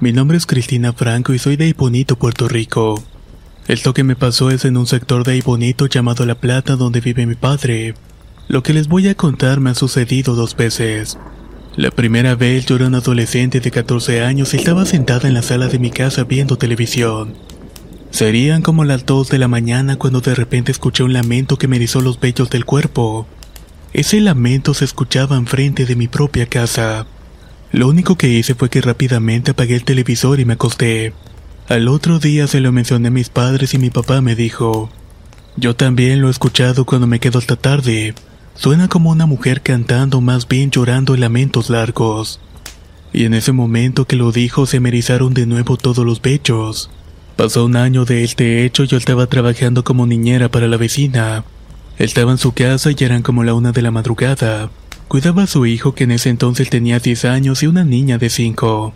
Mi 0.00 0.12
nombre 0.12 0.36
es 0.36 0.46
Cristina 0.46 0.92
Franco 0.92 1.32
y 1.32 1.38
soy 1.38 1.54
de 1.54 1.68
Iponito, 1.68 2.16
Puerto 2.16 2.48
Rico. 2.48 3.00
Esto 3.68 3.94
que 3.94 4.02
me 4.02 4.16
pasó 4.16 4.50
es 4.50 4.64
en 4.64 4.76
un 4.76 4.88
sector 4.88 5.22
de 5.22 5.32
ahí 5.32 5.42
bonito 5.42 5.86
llamado 5.86 6.26
La 6.26 6.34
Plata 6.34 6.74
donde 6.74 7.00
vive 7.00 7.26
mi 7.26 7.36
padre. 7.36 7.94
Lo 8.48 8.64
que 8.64 8.72
les 8.72 8.88
voy 8.88 9.06
a 9.06 9.14
contar 9.14 9.60
me 9.60 9.70
ha 9.70 9.74
sucedido 9.74 10.34
dos 10.34 10.56
veces. 10.56 11.18
La 11.76 11.92
primera 11.92 12.34
vez 12.34 12.66
yo 12.66 12.76
era 12.76 12.88
un 12.88 12.96
adolescente 12.96 13.60
de 13.60 13.70
14 13.70 14.22
años 14.22 14.52
y 14.52 14.56
estaba 14.56 14.84
sentada 14.84 15.28
en 15.28 15.34
la 15.34 15.42
sala 15.42 15.68
de 15.68 15.78
mi 15.78 15.90
casa 15.90 16.24
viendo 16.24 16.58
televisión. 16.58 17.34
Serían 18.10 18.60
como 18.60 18.84
las 18.84 19.06
2 19.06 19.28
de 19.28 19.38
la 19.38 19.46
mañana 19.46 19.96
cuando 19.96 20.20
de 20.20 20.34
repente 20.34 20.72
escuché 20.72 21.04
un 21.04 21.12
lamento 21.12 21.58
que 21.58 21.68
me 21.68 21.76
erizó 21.76 22.00
los 22.00 22.18
vellos 22.18 22.50
del 22.50 22.64
cuerpo. 22.64 23.26
Ese 23.92 24.20
lamento 24.20 24.74
se 24.74 24.84
escuchaba 24.84 25.36
enfrente 25.36 25.86
de 25.86 25.94
mi 25.94 26.08
propia 26.08 26.46
casa. 26.46 27.06
Lo 27.70 27.86
único 27.86 28.16
que 28.16 28.28
hice 28.28 28.56
fue 28.56 28.68
que 28.68 28.80
rápidamente 28.80 29.52
apagué 29.52 29.76
el 29.76 29.84
televisor 29.84 30.40
y 30.40 30.44
me 30.44 30.54
acosté. 30.54 31.12
Al 31.68 31.86
otro 31.86 32.18
día 32.18 32.48
se 32.48 32.58
lo 32.58 32.72
mencioné 32.72 33.08
a 33.08 33.12
mis 33.12 33.28
padres 33.28 33.74
y 33.74 33.78
mi 33.78 33.90
papá 33.90 34.20
me 34.20 34.34
dijo, 34.34 34.90
yo 35.56 35.76
también 35.76 36.20
lo 36.20 36.26
he 36.26 36.30
escuchado 36.32 36.84
cuando 36.84 37.06
me 37.06 37.20
quedo 37.20 37.38
hasta 37.38 37.54
tarde. 37.54 38.14
Suena 38.60 38.88
como 38.88 39.08
una 39.08 39.24
mujer 39.24 39.62
cantando, 39.62 40.20
más 40.20 40.46
bien 40.46 40.70
llorando 40.70 41.16
lamentos 41.16 41.70
largos. 41.70 42.40
Y 43.10 43.24
en 43.24 43.32
ese 43.32 43.52
momento 43.52 44.04
que 44.04 44.16
lo 44.16 44.32
dijo 44.32 44.66
se 44.66 44.80
me 44.80 44.90
erizaron 44.90 45.32
de 45.32 45.46
nuevo 45.46 45.78
todos 45.78 46.04
los 46.04 46.20
pechos. 46.20 46.90
Pasó 47.36 47.64
un 47.64 47.74
año 47.74 48.04
de 48.04 48.22
este 48.22 48.66
hecho, 48.66 48.84
yo 48.84 48.98
estaba 48.98 49.28
trabajando 49.28 49.82
como 49.82 50.06
niñera 50.06 50.50
para 50.50 50.68
la 50.68 50.76
vecina. 50.76 51.42
Estaba 51.96 52.32
en 52.32 52.36
su 52.36 52.52
casa 52.52 52.90
y 52.90 53.02
eran 53.02 53.22
como 53.22 53.44
la 53.44 53.54
una 53.54 53.72
de 53.72 53.80
la 53.80 53.92
madrugada. 53.92 54.68
Cuidaba 55.08 55.44
a 55.44 55.46
su 55.46 55.64
hijo 55.64 55.94
que 55.94 56.04
en 56.04 56.10
ese 56.10 56.28
entonces 56.28 56.68
tenía 56.68 56.98
10 56.98 57.24
años 57.24 57.62
y 57.62 57.66
una 57.66 57.84
niña 57.84 58.18
de 58.18 58.28
5. 58.28 58.92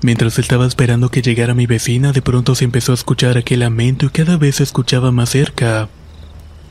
Mientras 0.00 0.38
estaba 0.38 0.66
esperando 0.66 1.10
que 1.10 1.20
llegara 1.20 1.52
mi 1.52 1.66
vecina, 1.66 2.12
de 2.12 2.22
pronto 2.22 2.54
se 2.54 2.64
empezó 2.64 2.92
a 2.92 2.94
escuchar 2.94 3.36
aquel 3.36 3.60
lamento 3.60 4.06
y 4.06 4.08
cada 4.08 4.38
vez 4.38 4.56
se 4.56 4.62
escuchaba 4.62 5.12
más 5.12 5.28
cerca, 5.28 5.90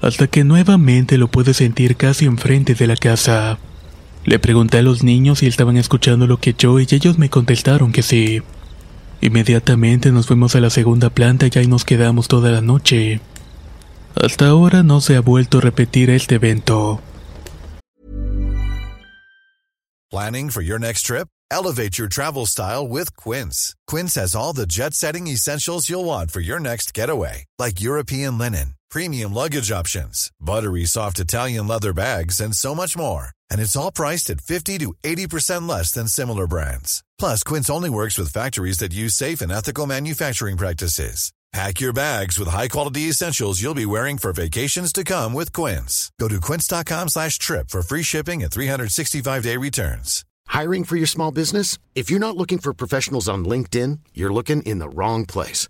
hasta 0.03 0.27
que 0.27 0.43
nuevamente 0.43 1.17
lo 1.17 1.29
pude 1.29 1.53
sentir 1.53 1.95
casi 1.95 2.25
enfrente 2.25 2.75
de 2.75 2.87
la 2.87 2.97
casa. 2.97 3.57
Le 4.25 4.37
pregunté 4.37 4.79
a 4.79 4.81
los 4.81 5.01
niños 5.01 5.39
si 5.39 5.47
estaban 5.47 5.77
escuchando 5.77 6.27
lo 6.27 6.37
que 6.37 6.53
yo 6.57 6.77
y 6.79 6.87
ellos 6.91 7.17
me 7.17 7.29
contestaron 7.29 7.93
que 7.93 8.03
sí. 8.03 8.41
Inmediatamente 9.21 10.11
nos 10.11 10.27
fuimos 10.27 10.55
a 10.55 10.59
la 10.59 10.69
segunda 10.69 11.09
planta 11.09 11.47
y 11.47 11.57
ahí 11.57 11.67
nos 11.67 11.85
quedamos 11.85 12.27
toda 12.27 12.51
la 12.51 12.59
noche. 12.59 13.21
Hasta 14.21 14.47
ahora 14.47 14.83
no 14.83 14.99
se 14.99 15.15
ha 15.15 15.21
vuelto 15.21 15.59
a 15.59 15.61
repetir 15.61 16.09
este 16.09 16.35
evento. 16.35 17.01
Planning 20.11 20.51
for 20.51 20.61
your 20.61 20.79
next 20.79 21.05
trip? 21.07 21.27
Elevate 21.49 21.97
your 21.97 22.09
travel 22.09 22.45
style 22.45 22.87
with 22.87 23.15
Quince. 23.15 23.75
Quince 23.87 24.15
has 24.15 24.35
all 24.35 24.53
the 24.53 24.65
jet 24.65 24.93
setting 24.93 25.27
essentials 25.27 25.87
you'll 25.87 26.03
want 26.03 26.31
for 26.31 26.41
your 26.41 26.59
next 26.59 26.93
getaway, 26.93 27.45
like 27.57 27.79
European 27.79 28.37
linen, 28.37 28.73
premium 28.93 29.33
luggage 29.33 29.71
options, 29.71 30.31
buttery 30.39 30.85
soft 30.85 31.19
Italian 31.19 31.67
leather 31.67 31.93
bags, 31.93 32.39
and 32.39 32.55
so 32.55 32.75
much 32.75 32.95
more. 32.95 33.29
And 33.49 33.59
it's 33.59 33.75
all 33.75 33.91
priced 33.91 34.29
at 34.29 34.41
50 34.41 34.77
to 34.79 34.93
80% 35.03 35.67
less 35.67 35.91
than 35.91 36.07
similar 36.07 36.45
brands. 36.45 37.03
Plus, 37.17 37.43
Quince 37.43 37.71
only 37.71 37.89
works 37.89 38.19
with 38.19 38.31
factories 38.31 38.77
that 38.77 38.93
use 38.93 39.15
safe 39.15 39.41
and 39.41 39.51
ethical 39.51 39.87
manufacturing 39.87 40.57
practices. 40.57 41.33
Pack 41.53 41.81
your 41.81 41.93
bags 41.93 42.39
with 42.39 42.47
high-quality 42.47 43.01
essentials 43.09 43.61
you'll 43.61 43.75
be 43.75 43.85
wearing 43.85 44.17
for 44.17 44.33
vacations 44.33 44.91
to 44.91 45.03
come 45.03 45.33
with 45.33 45.53
Quince. 45.53 46.11
Go 46.19 46.27
to 46.27 46.39
quince.com 46.39 47.09
slash 47.09 47.37
trip 47.37 47.69
for 47.69 47.83
free 47.83 48.01
shipping 48.01 48.41
and 48.41 48.51
365-day 48.51 49.57
returns. 49.57 50.25
Hiring 50.47 50.83
for 50.83 50.95
your 50.95 51.07
small 51.07 51.31
business? 51.31 51.77
If 51.93 52.09
you're 52.09 52.27
not 52.27 52.37
looking 52.37 52.57
for 52.57 52.73
professionals 52.73 53.29
on 53.29 53.45
LinkedIn, 53.45 53.99
you're 54.15 54.33
looking 54.33 54.63
in 54.63 54.79
the 54.79 54.89
wrong 54.89 55.27
place. 55.27 55.69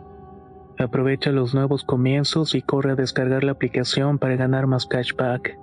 Aprovecha 0.81 1.29
los 1.29 1.53
nuevos 1.53 1.83
comienzos 1.83 2.55
y 2.55 2.63
corre 2.63 2.93
a 2.93 2.95
descargar 2.95 3.43
la 3.43 3.51
aplicación 3.51 4.17
para 4.17 4.35
ganar 4.35 4.65
más 4.65 4.87
cashback. 4.87 5.55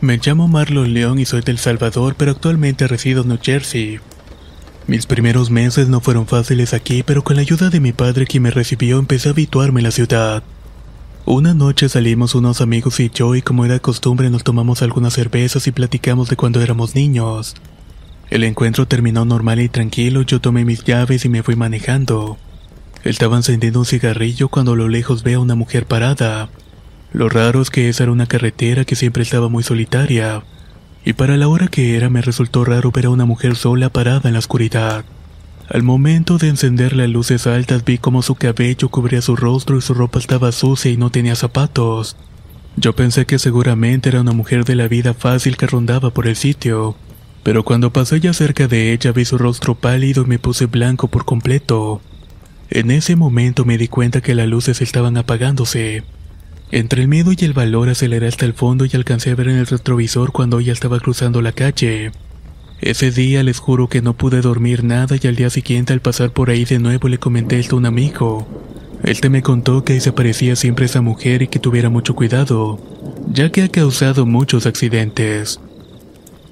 Me 0.00 0.20
llamo 0.24 0.46
Marlon 0.46 0.94
León 0.94 1.18
y 1.18 1.24
soy 1.24 1.40
del 1.40 1.58
Salvador, 1.58 2.14
pero 2.16 2.30
actualmente 2.30 2.86
resido 2.86 3.22
en 3.22 3.30
New 3.30 3.38
Jersey. 3.42 3.98
Mis 4.86 5.06
primeros 5.06 5.50
meses 5.50 5.88
no 5.88 6.00
fueron 6.00 6.28
fáciles 6.28 6.72
aquí, 6.72 7.02
pero 7.02 7.24
con 7.24 7.34
la 7.34 7.42
ayuda 7.42 7.68
de 7.68 7.80
mi 7.80 7.90
padre 7.90 8.26
quien 8.26 8.44
me 8.44 8.52
recibió 8.52 9.00
empecé 9.00 9.28
a 9.28 9.32
habituarme 9.32 9.80
en 9.80 9.84
la 9.84 9.90
ciudad. 9.90 10.44
Una 11.30 11.52
noche 11.52 11.90
salimos 11.90 12.34
unos 12.34 12.62
amigos 12.62 13.00
y 13.00 13.10
yo 13.10 13.34
y 13.34 13.42
como 13.42 13.66
era 13.66 13.80
costumbre 13.80 14.30
nos 14.30 14.44
tomamos 14.44 14.80
algunas 14.80 15.12
cervezas 15.12 15.66
y 15.66 15.72
platicamos 15.72 16.30
de 16.30 16.36
cuando 16.36 16.62
éramos 16.62 16.94
niños. 16.94 17.54
El 18.30 18.44
encuentro 18.44 18.88
terminó 18.88 19.26
normal 19.26 19.60
y 19.60 19.68
tranquilo, 19.68 20.22
yo 20.22 20.40
tomé 20.40 20.64
mis 20.64 20.84
llaves 20.84 21.26
y 21.26 21.28
me 21.28 21.42
fui 21.42 21.54
manejando. 21.54 22.38
Estaba 23.04 23.36
encendiendo 23.36 23.80
un 23.80 23.84
cigarrillo 23.84 24.48
cuando 24.48 24.72
a 24.72 24.76
lo 24.76 24.88
lejos 24.88 25.22
veo 25.22 25.40
a 25.40 25.42
una 25.42 25.54
mujer 25.54 25.84
parada. 25.84 26.48
Lo 27.12 27.28
raro 27.28 27.60
es 27.60 27.68
que 27.68 27.90
esa 27.90 28.04
era 28.04 28.12
una 28.12 28.24
carretera 28.24 28.86
que 28.86 28.96
siempre 28.96 29.22
estaba 29.22 29.50
muy 29.50 29.62
solitaria, 29.62 30.44
y 31.04 31.12
para 31.12 31.36
la 31.36 31.48
hora 31.48 31.68
que 31.68 31.94
era 31.94 32.08
me 32.08 32.22
resultó 32.22 32.64
raro 32.64 32.90
ver 32.90 33.04
a 33.04 33.10
una 33.10 33.26
mujer 33.26 33.54
sola 33.54 33.90
parada 33.90 34.30
en 34.30 34.32
la 34.32 34.38
oscuridad. 34.38 35.04
Al 35.70 35.82
momento 35.82 36.38
de 36.38 36.48
encender 36.48 36.96
las 36.96 37.10
luces 37.10 37.46
altas 37.46 37.84
vi 37.84 37.98
como 37.98 38.22
su 38.22 38.36
cabello 38.36 38.88
cubría 38.88 39.20
su 39.20 39.36
rostro 39.36 39.76
y 39.76 39.82
su 39.82 39.92
ropa 39.92 40.18
estaba 40.18 40.50
sucia 40.50 40.90
y 40.90 40.96
no 40.96 41.10
tenía 41.10 41.36
zapatos. 41.36 42.16
Yo 42.76 42.94
pensé 42.94 43.26
que 43.26 43.38
seguramente 43.38 44.08
era 44.08 44.22
una 44.22 44.32
mujer 44.32 44.64
de 44.64 44.76
la 44.76 44.88
vida 44.88 45.12
fácil 45.12 45.58
que 45.58 45.66
rondaba 45.66 46.08
por 46.08 46.26
el 46.26 46.36
sitio, 46.36 46.96
pero 47.42 47.64
cuando 47.64 47.92
pasé 47.92 48.18
ya 48.18 48.32
cerca 48.32 48.66
de 48.66 48.94
ella 48.94 49.12
vi 49.12 49.26
su 49.26 49.36
rostro 49.36 49.74
pálido 49.74 50.22
y 50.22 50.26
me 50.26 50.38
puse 50.38 50.64
blanco 50.64 51.08
por 51.08 51.26
completo. 51.26 52.00
En 52.70 52.90
ese 52.90 53.14
momento 53.14 53.66
me 53.66 53.76
di 53.76 53.88
cuenta 53.88 54.22
que 54.22 54.34
las 54.34 54.48
luces 54.48 54.80
estaban 54.80 55.18
apagándose. 55.18 56.02
Entre 56.70 57.02
el 57.02 57.08
miedo 57.08 57.32
y 57.36 57.44
el 57.44 57.52
valor 57.52 57.90
aceleré 57.90 58.28
hasta 58.28 58.46
el 58.46 58.54
fondo 58.54 58.86
y 58.86 58.90
alcancé 58.94 59.32
a 59.32 59.34
ver 59.34 59.48
en 59.48 59.56
el 59.56 59.66
retrovisor 59.66 60.32
cuando 60.32 60.60
ella 60.60 60.72
estaba 60.72 60.98
cruzando 60.98 61.42
la 61.42 61.52
calle. 61.52 62.12
Ese 62.80 63.10
día 63.10 63.42
les 63.42 63.58
juro 63.58 63.88
que 63.88 64.02
no 64.02 64.14
pude 64.14 64.40
dormir 64.40 64.84
nada 64.84 65.16
y 65.20 65.26
al 65.26 65.34
día 65.34 65.50
siguiente 65.50 65.92
al 65.92 66.00
pasar 66.00 66.30
por 66.30 66.50
ahí 66.50 66.64
de 66.64 66.78
nuevo 66.78 67.08
le 67.08 67.18
comenté 67.18 67.58
esto 67.58 67.74
a 67.76 67.78
un 67.78 67.86
amigo. 67.86 68.46
Él 69.02 69.18
me 69.30 69.42
contó 69.42 69.84
que 69.84 70.00
se 70.00 70.10
aparecía 70.10 70.54
siempre 70.56 70.86
esa 70.86 71.00
mujer 71.00 71.42
y 71.42 71.48
que 71.48 71.58
tuviera 71.58 71.90
mucho 71.90 72.14
cuidado, 72.14 72.78
ya 73.32 73.50
que 73.50 73.62
ha 73.62 73.68
causado 73.68 74.26
muchos 74.26 74.66
accidentes. 74.66 75.60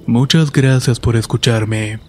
Muchas 0.07 0.53
gracias 0.53 1.01
por 1.01 1.17
escucharme. 1.17 2.01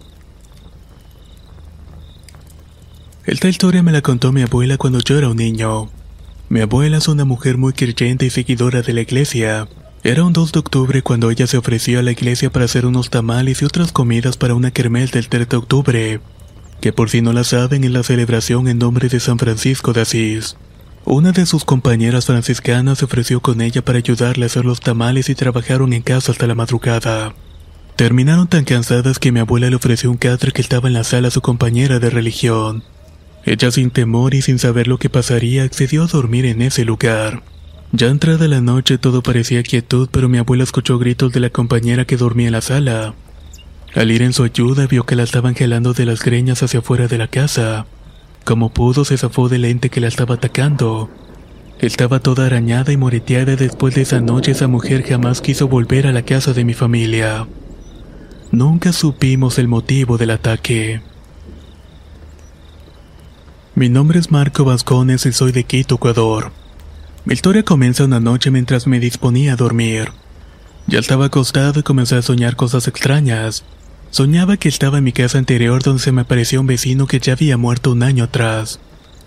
Esta 3.24 3.48
historia 3.48 3.82
me 3.82 3.92
la 3.92 4.00
contó 4.00 4.32
mi 4.32 4.42
abuela 4.42 4.78
cuando 4.78 5.00
yo 5.00 5.18
era 5.18 5.28
un 5.28 5.36
niño. 5.36 5.90
Mi 6.48 6.60
abuela 6.60 6.96
es 6.96 7.08
una 7.08 7.24
mujer 7.24 7.58
muy 7.58 7.72
creyente 7.72 8.26
y 8.26 8.30
seguidora 8.30 8.82
de 8.82 8.92
la 8.94 9.02
iglesia. 9.02 9.68
Era 10.04 10.22
un 10.22 10.32
2 10.32 10.52
de 10.52 10.58
octubre 10.60 11.02
cuando 11.02 11.28
ella 11.30 11.48
se 11.48 11.58
ofreció 11.58 11.98
a 11.98 12.02
la 12.02 12.12
iglesia 12.12 12.50
para 12.50 12.66
hacer 12.66 12.86
unos 12.86 13.10
tamales 13.10 13.60
y 13.60 13.64
otras 13.64 13.90
comidas 13.90 14.36
para 14.36 14.54
una 14.54 14.70
kermés 14.70 15.10
del 15.10 15.28
3 15.28 15.48
de 15.48 15.56
octubre, 15.56 16.20
que 16.80 16.92
por 16.92 17.10
si 17.10 17.20
no 17.20 17.32
la 17.32 17.42
saben 17.42 17.82
es 17.82 17.90
la 17.90 18.04
celebración 18.04 18.68
en 18.68 18.78
nombre 18.78 19.08
de 19.08 19.18
San 19.18 19.38
Francisco 19.38 19.92
de 19.92 20.02
Asís. 20.02 20.56
Una 21.04 21.32
de 21.32 21.46
sus 21.46 21.64
compañeras 21.64 22.26
franciscanas 22.26 22.98
se 22.98 23.06
ofreció 23.06 23.40
con 23.40 23.60
ella 23.60 23.84
para 23.84 23.98
ayudarle 23.98 24.44
a 24.44 24.46
hacer 24.46 24.64
los 24.64 24.80
tamales 24.80 25.28
y 25.30 25.34
trabajaron 25.34 25.92
en 25.92 26.02
casa 26.02 26.30
hasta 26.30 26.46
la 26.46 26.54
madrugada. 26.54 27.34
Terminaron 27.96 28.46
tan 28.46 28.64
cansadas 28.64 29.18
que 29.18 29.32
mi 29.32 29.40
abuela 29.40 29.68
le 29.68 29.76
ofreció 29.76 30.10
un 30.12 30.16
catre 30.16 30.52
que 30.52 30.62
estaba 30.62 30.86
en 30.86 30.94
la 30.94 31.02
sala 31.02 31.28
a 31.28 31.32
su 31.32 31.40
compañera 31.40 31.98
de 31.98 32.10
religión. 32.10 32.84
Ella 33.44 33.72
sin 33.72 33.90
temor 33.90 34.34
y 34.34 34.42
sin 34.42 34.60
saber 34.60 34.86
lo 34.86 34.98
que 34.98 35.10
pasaría 35.10 35.64
accedió 35.64 36.04
a 36.04 36.06
dormir 36.06 36.46
en 36.46 36.62
ese 36.62 36.84
lugar. 36.84 37.42
Ya 37.92 38.08
entrada 38.08 38.48
la 38.48 38.60
noche 38.60 38.98
todo 38.98 39.22
parecía 39.22 39.62
quietud, 39.62 40.08
pero 40.12 40.28
mi 40.28 40.36
abuela 40.36 40.62
escuchó 40.62 40.98
gritos 40.98 41.32
de 41.32 41.40
la 41.40 41.48
compañera 41.48 42.04
que 42.04 42.18
dormía 42.18 42.48
en 42.48 42.52
la 42.52 42.60
sala. 42.60 43.14
Al 43.94 44.10
ir 44.10 44.20
en 44.22 44.34
su 44.34 44.42
ayuda 44.44 44.86
vio 44.86 45.04
que 45.04 45.16
la 45.16 45.22
estaban 45.22 45.54
gelando 45.54 45.94
de 45.94 46.04
las 46.04 46.22
greñas 46.22 46.62
hacia 46.62 46.80
afuera 46.80 47.08
de 47.08 47.16
la 47.16 47.28
casa. 47.28 47.86
Como 48.44 48.68
pudo 48.74 49.06
se 49.06 49.16
zafó 49.16 49.48
del 49.48 49.64
ente 49.64 49.88
que 49.88 50.00
la 50.00 50.08
estaba 50.08 50.34
atacando. 50.34 51.08
Estaba 51.78 52.20
toda 52.20 52.46
arañada 52.46 52.92
y 52.92 52.98
moreteada 52.98 53.56
después 53.56 53.94
de 53.94 54.02
esa 54.02 54.20
noche 54.20 54.52
esa 54.52 54.68
mujer 54.68 55.02
jamás 55.02 55.40
quiso 55.40 55.68
volver 55.68 56.06
a 56.06 56.12
la 56.12 56.22
casa 56.22 56.52
de 56.52 56.64
mi 56.64 56.74
familia. 56.74 57.46
Nunca 58.52 58.92
supimos 58.92 59.58
el 59.58 59.68
motivo 59.68 60.18
del 60.18 60.32
ataque. 60.32 61.00
Mi 63.74 63.88
nombre 63.88 64.18
es 64.18 64.30
Marco 64.30 64.64
Vascones 64.64 65.24
y 65.24 65.32
soy 65.32 65.52
de 65.52 65.64
Quito, 65.64 65.94
Ecuador. 65.94 66.52
Mi 67.24 67.34
historia 67.34 67.62
comienza 67.62 68.04
una 68.04 68.20
noche 68.20 68.50
mientras 68.50 68.86
me 68.86 69.00
disponía 69.00 69.52
a 69.52 69.56
dormir. 69.56 70.12
Ya 70.86 70.98
estaba 70.98 71.26
acostado 71.26 71.80
y 71.80 71.82
comencé 71.82 72.16
a 72.16 72.22
soñar 72.22 72.56
cosas 72.56 72.88
extrañas. 72.88 73.64
Soñaba 74.10 74.56
que 74.56 74.68
estaba 74.68 74.98
en 74.98 75.04
mi 75.04 75.12
casa 75.12 75.36
anterior 75.36 75.82
donde 75.82 76.02
se 76.02 76.12
me 76.12 76.22
apareció 76.22 76.60
un 76.60 76.66
vecino 76.66 77.06
que 77.06 77.20
ya 77.20 77.34
había 77.34 77.58
muerto 77.58 77.92
un 77.92 78.02
año 78.02 78.24
atrás. 78.24 78.80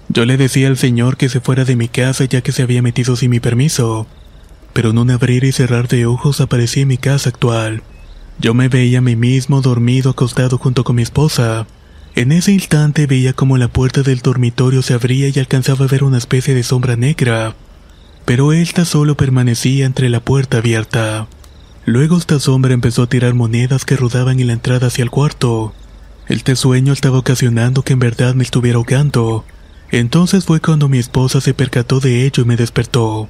Yo 0.09 0.25
le 0.25 0.37
decía 0.37 0.67
al 0.67 0.77
señor 0.77 1.17
que 1.17 1.29
se 1.29 1.41
fuera 1.41 1.65
de 1.65 1.75
mi 1.75 1.87
casa 1.87 2.25
ya 2.25 2.41
que 2.41 2.51
se 2.51 2.63
había 2.63 2.81
metido 2.81 3.15
sin 3.15 3.29
mi 3.29 3.39
permiso. 3.39 4.07
Pero 4.73 4.89
en 4.89 4.97
un 4.97 5.11
abrir 5.11 5.43
y 5.43 5.51
cerrar 5.51 5.87
de 5.87 6.05
ojos 6.05 6.41
aparecí 6.41 6.81
en 6.81 6.87
mi 6.87 6.97
casa 6.97 7.29
actual. 7.29 7.83
Yo 8.39 8.53
me 8.55 8.69
veía 8.69 8.99
a 8.99 9.01
mí 9.01 9.15
mismo 9.15 9.61
dormido 9.61 10.09
acostado 10.11 10.57
junto 10.57 10.83
con 10.83 10.95
mi 10.95 11.03
esposa. 11.03 11.67
En 12.15 12.31
ese 12.31 12.51
instante 12.51 13.05
veía 13.05 13.33
como 13.33 13.57
la 13.57 13.67
puerta 13.67 14.01
del 14.01 14.19
dormitorio 14.19 14.81
se 14.81 14.95
abría 14.95 15.29
y 15.29 15.39
alcanzaba 15.39 15.85
a 15.85 15.87
ver 15.87 16.03
una 16.03 16.17
especie 16.17 16.55
de 16.55 16.63
sombra 16.63 16.95
negra, 16.95 17.55
pero 18.25 18.53
esta 18.53 18.85
solo 18.85 19.15
permanecía 19.15 19.85
entre 19.85 20.09
la 20.09 20.19
puerta 20.19 20.57
abierta. 20.57 21.27
Luego 21.85 22.17
esta 22.17 22.39
sombra 22.39 22.73
empezó 22.73 23.03
a 23.03 23.07
tirar 23.07 23.33
monedas 23.33 23.85
que 23.85 23.95
rodaban 23.95 24.39
en 24.39 24.47
la 24.47 24.53
entrada 24.53 24.87
hacia 24.87 25.03
el 25.03 25.09
cuarto. 25.09 25.73
Este 26.27 26.55
sueño 26.55 26.93
estaba 26.93 27.17
ocasionando 27.19 27.83
que 27.83 27.93
en 27.93 27.99
verdad 27.99 28.35
me 28.35 28.43
estuviera 28.43 28.77
ahogando. 28.77 29.45
Entonces 29.89 30.45
fue 30.45 30.61
cuando 30.61 30.87
mi 30.87 30.99
esposa 30.99 31.41
se 31.41 31.53
percató 31.53 31.99
de 31.99 32.25
ello 32.25 32.43
y 32.43 32.45
me 32.45 32.55
despertó. 32.55 33.27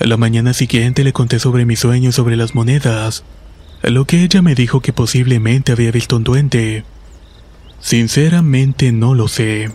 A 0.00 0.06
la 0.06 0.16
mañana 0.16 0.54
siguiente 0.54 1.04
le 1.04 1.12
conté 1.12 1.38
sobre 1.38 1.66
mi 1.66 1.76
sueño 1.76 2.08
y 2.08 2.12
sobre 2.12 2.36
las 2.36 2.54
monedas, 2.54 3.22
a 3.82 3.90
lo 3.90 4.06
que 4.06 4.24
ella 4.24 4.42
me 4.42 4.54
dijo 4.54 4.80
que 4.80 4.92
posiblemente 4.92 5.72
había 5.72 5.90
visto 5.90 6.16
un 6.16 6.24
duende. 6.24 6.84
Sinceramente 7.80 8.92
no 8.92 9.14
lo 9.14 9.28
sé. 9.28 9.70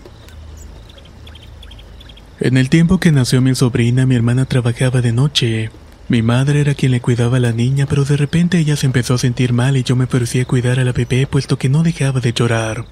En 2.39 2.57
el 2.57 2.69
tiempo 2.69 2.99
que 2.99 3.13
nació 3.13 3.41
mi 3.41 3.55
sobrina, 3.55 4.05
mi 4.05 4.15
hermana 4.15 4.45
trabajaba 4.45 5.01
de 5.01 5.13
noche. 5.13 5.69
Mi 6.09 6.21
madre 6.21 6.59
era 6.59 6.75
quien 6.75 6.91
le 6.91 6.99
cuidaba 6.99 7.37
a 7.37 7.39
la 7.39 7.53
niña, 7.53 7.85
pero 7.85 8.03
de 8.03 8.17
repente 8.17 8.59
ella 8.59 8.75
se 8.75 8.85
empezó 8.85 9.13
a 9.13 9.17
sentir 9.17 9.53
mal 9.53 9.77
y 9.77 9.83
yo 9.83 9.95
me 9.95 10.03
ofrecí 10.03 10.41
a 10.41 10.45
cuidar 10.45 10.79
a 10.79 10.83
la 10.83 10.91
bebé 10.91 11.27
puesto 11.27 11.57
que 11.57 11.69
no 11.69 11.81
dejaba 11.81 12.19
de 12.19 12.33
llorar. 12.33 12.85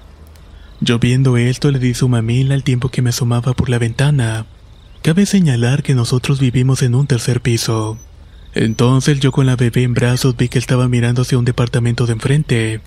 Yo 0.80 0.98
viendo 0.98 1.36
esto 1.36 1.70
le 1.70 1.78
di 1.78 1.94
su 1.94 2.08
mamila 2.08 2.54
al 2.54 2.64
tiempo 2.64 2.88
que 2.88 3.02
me 3.02 3.10
asomaba 3.10 3.52
por 3.52 3.68
la 3.68 3.78
ventana. 3.78 4.46
Cabe 5.02 5.26
señalar 5.26 5.82
que 5.82 5.94
nosotros 5.94 6.40
vivimos 6.40 6.82
en 6.82 6.94
un 6.94 7.06
tercer 7.06 7.42
piso. 7.42 7.98
Entonces 8.54 9.20
yo 9.20 9.30
con 9.30 9.46
la 9.46 9.56
bebé 9.56 9.82
en 9.82 9.92
brazos 9.92 10.36
vi 10.36 10.48
que 10.48 10.58
estaba 10.58 10.88
mirando 10.88 11.22
hacia 11.22 11.38
un 11.38 11.44
departamento 11.44 12.06
de 12.06 12.14
enfrente. 12.14 12.80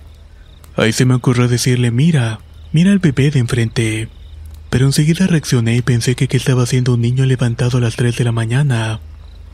Ahí 0.76 0.92
se 0.92 1.04
me 1.04 1.14
ocurrió 1.14 1.46
decirle, 1.46 1.92
mira, 1.92 2.40
mira 2.72 2.90
al 2.90 2.98
bebé 2.98 3.30
de 3.30 3.38
enfrente. 3.38 4.08
Pero 4.70 4.86
enseguida 4.86 5.26
reaccioné 5.26 5.76
y 5.76 5.82
pensé 5.82 6.14
que, 6.14 6.28
estaba 6.36 6.64
haciendo 6.64 6.94
un 6.94 7.00
niño 7.00 7.24
levantado 7.24 7.78
a 7.78 7.80
las 7.80 7.96
3 7.96 8.16
de 8.16 8.24
la 8.24 8.32
mañana. 8.32 9.00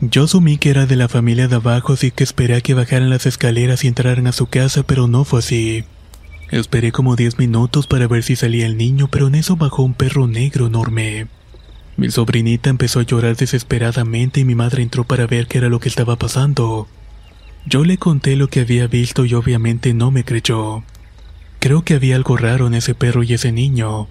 Yo 0.01 0.25
asumí 0.25 0.59
que 0.59 0.71
era 0.71 0.87
de 0.87 0.97
la 0.97 1.09
familia 1.09 1.49
de 1.49 1.57
abajo, 1.57 1.93
así 1.93 2.11
que 2.11 2.25
esperé 2.25 2.57
a 2.57 2.61
que 2.61 2.75
bajaran 2.75 3.11
las 3.11 3.27
escaleras 3.27 3.85
y 3.85 3.89
entraran 3.89 4.27
a 4.27 4.33
su 4.33 4.47
casa, 4.47 4.83
pero 4.83 5.07
no 5.07 5.25
fue 5.25 5.39
así. 5.39 5.85
Esperé 6.51 6.93
como 6.93 7.17
10 7.17 7.39
minutos 7.39 7.87
para 7.87 8.07
ver 8.07 8.23
si 8.23 8.37
salía 8.37 8.67
el 8.67 8.77
niño, 8.77 9.09
pero 9.09 9.29
en 9.29 9.37
eso 9.37 9.57
bajó 9.57 9.83
un 9.83 9.95
perro 9.95 10.27
negro 10.27 10.67
enorme. 10.67 11.29
Mi 11.97 12.11
sobrinita 12.11 12.71
empezó 12.71 13.01
a 13.01 13.05
llorar 13.05 13.37
desesperadamente 13.37 14.41
y 14.41 14.45
mi 14.45 14.57
madre 14.57 14.83
entró 14.83 15.05
para 15.05 15.27
ver 15.27 15.47
qué 15.47 15.59
era 15.59 15.69
lo 15.69 15.79
que 15.79 15.89
estaba 15.89 16.17
pasando. 16.17 16.89
Yo 17.67 17.85
le 17.85 17.99
conté 17.99 18.37
lo 18.37 18.49
que 18.49 18.61
había 18.61 18.89
visto 18.89 19.25
y 19.25 19.35
obviamente 19.35 19.95
no 19.95 20.11
me 20.11 20.25
creyó. 20.25 20.83
Creo 21.61 21.83
que 21.83 21.95
había 21.95 22.17
algo 22.17 22.37
raro 22.37 22.67
en 22.67 22.75
ese 22.75 22.95
perro 22.95 23.23
y 23.23 23.33
ese 23.33 23.53
niño, 23.53 24.09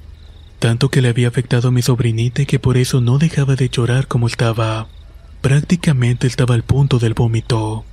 tanto 0.64 0.88
que 0.88 1.02
le 1.02 1.10
había 1.10 1.28
afectado 1.28 1.68
a 1.68 1.72
mi 1.72 1.82
sobrinita 1.82 2.44
y 2.44 2.46
que 2.46 2.58
por 2.58 2.78
eso 2.78 3.02
no 3.02 3.18
dejaba 3.18 3.58
de 3.58 3.68
llorar 3.68 4.08
como 4.08 4.28
estaba. 4.28 4.88
Prácticamente 5.42 6.26
estaba 6.26 6.56
al 6.56 6.64
punto 6.64 7.00
del 7.00 7.14
vómito. 7.14 7.84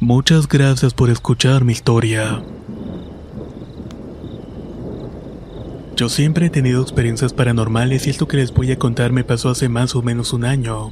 Muchas 0.00 0.48
gracias 0.48 0.94
por 0.94 1.10
escuchar 1.10 1.62
mi 1.62 1.72
historia. 1.72 2.42
Yo 5.96 6.08
siempre 6.08 6.46
he 6.46 6.50
tenido 6.50 6.82
experiencias 6.82 7.32
paranormales 7.32 8.08
y 8.08 8.10
esto 8.10 8.26
que 8.26 8.38
les 8.38 8.52
voy 8.52 8.72
a 8.72 8.78
contar 8.80 9.12
me 9.12 9.22
pasó 9.22 9.48
hace 9.48 9.68
más 9.68 9.94
o 9.94 10.02
menos 10.02 10.32
un 10.32 10.44
año. 10.44 10.90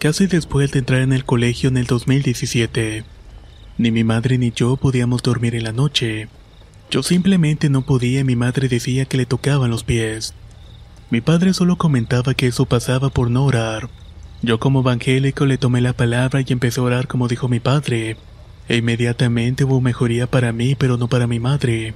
casi 0.00 0.26
después 0.26 0.72
de 0.72 0.80
entrar 0.80 1.02
en 1.02 1.12
el 1.12 1.24
colegio 1.24 1.68
en 1.68 1.76
el 1.76 1.86
2017. 1.86 3.04
Ni 3.78 3.92
mi 3.92 4.02
madre 4.02 4.36
ni 4.36 4.50
yo 4.50 4.76
podíamos 4.78 5.22
dormir 5.22 5.54
en 5.54 5.62
la 5.62 5.72
noche. 5.72 6.26
Yo 6.90 7.02
simplemente 7.02 7.68
no 7.68 7.82
podía 7.82 8.20
y 8.20 8.24
mi 8.24 8.36
madre 8.36 8.68
decía 8.68 9.06
que 9.06 9.16
le 9.16 9.26
tocaban 9.26 9.70
los 9.70 9.84
pies. 9.84 10.34
Mi 11.10 11.20
padre 11.20 11.52
solo 11.54 11.76
comentaba 11.76 12.34
que 12.34 12.46
eso 12.46 12.66
pasaba 12.66 13.10
por 13.10 13.30
no 13.30 13.44
orar. 13.44 13.88
Yo 14.42 14.60
como 14.60 14.80
evangélico 14.80 15.46
le 15.46 15.58
tomé 15.58 15.80
la 15.80 15.92
palabra 15.92 16.40
y 16.46 16.52
empecé 16.52 16.80
a 16.80 16.84
orar 16.84 17.08
como 17.08 17.28
dijo 17.28 17.48
mi 17.48 17.60
padre. 17.60 18.16
E 18.68 18.76
inmediatamente 18.76 19.64
hubo 19.64 19.80
mejoría 19.80 20.28
para 20.28 20.52
mí, 20.52 20.74
pero 20.74 20.96
no 20.96 21.08
para 21.08 21.26
mi 21.26 21.40
madre. 21.40 21.94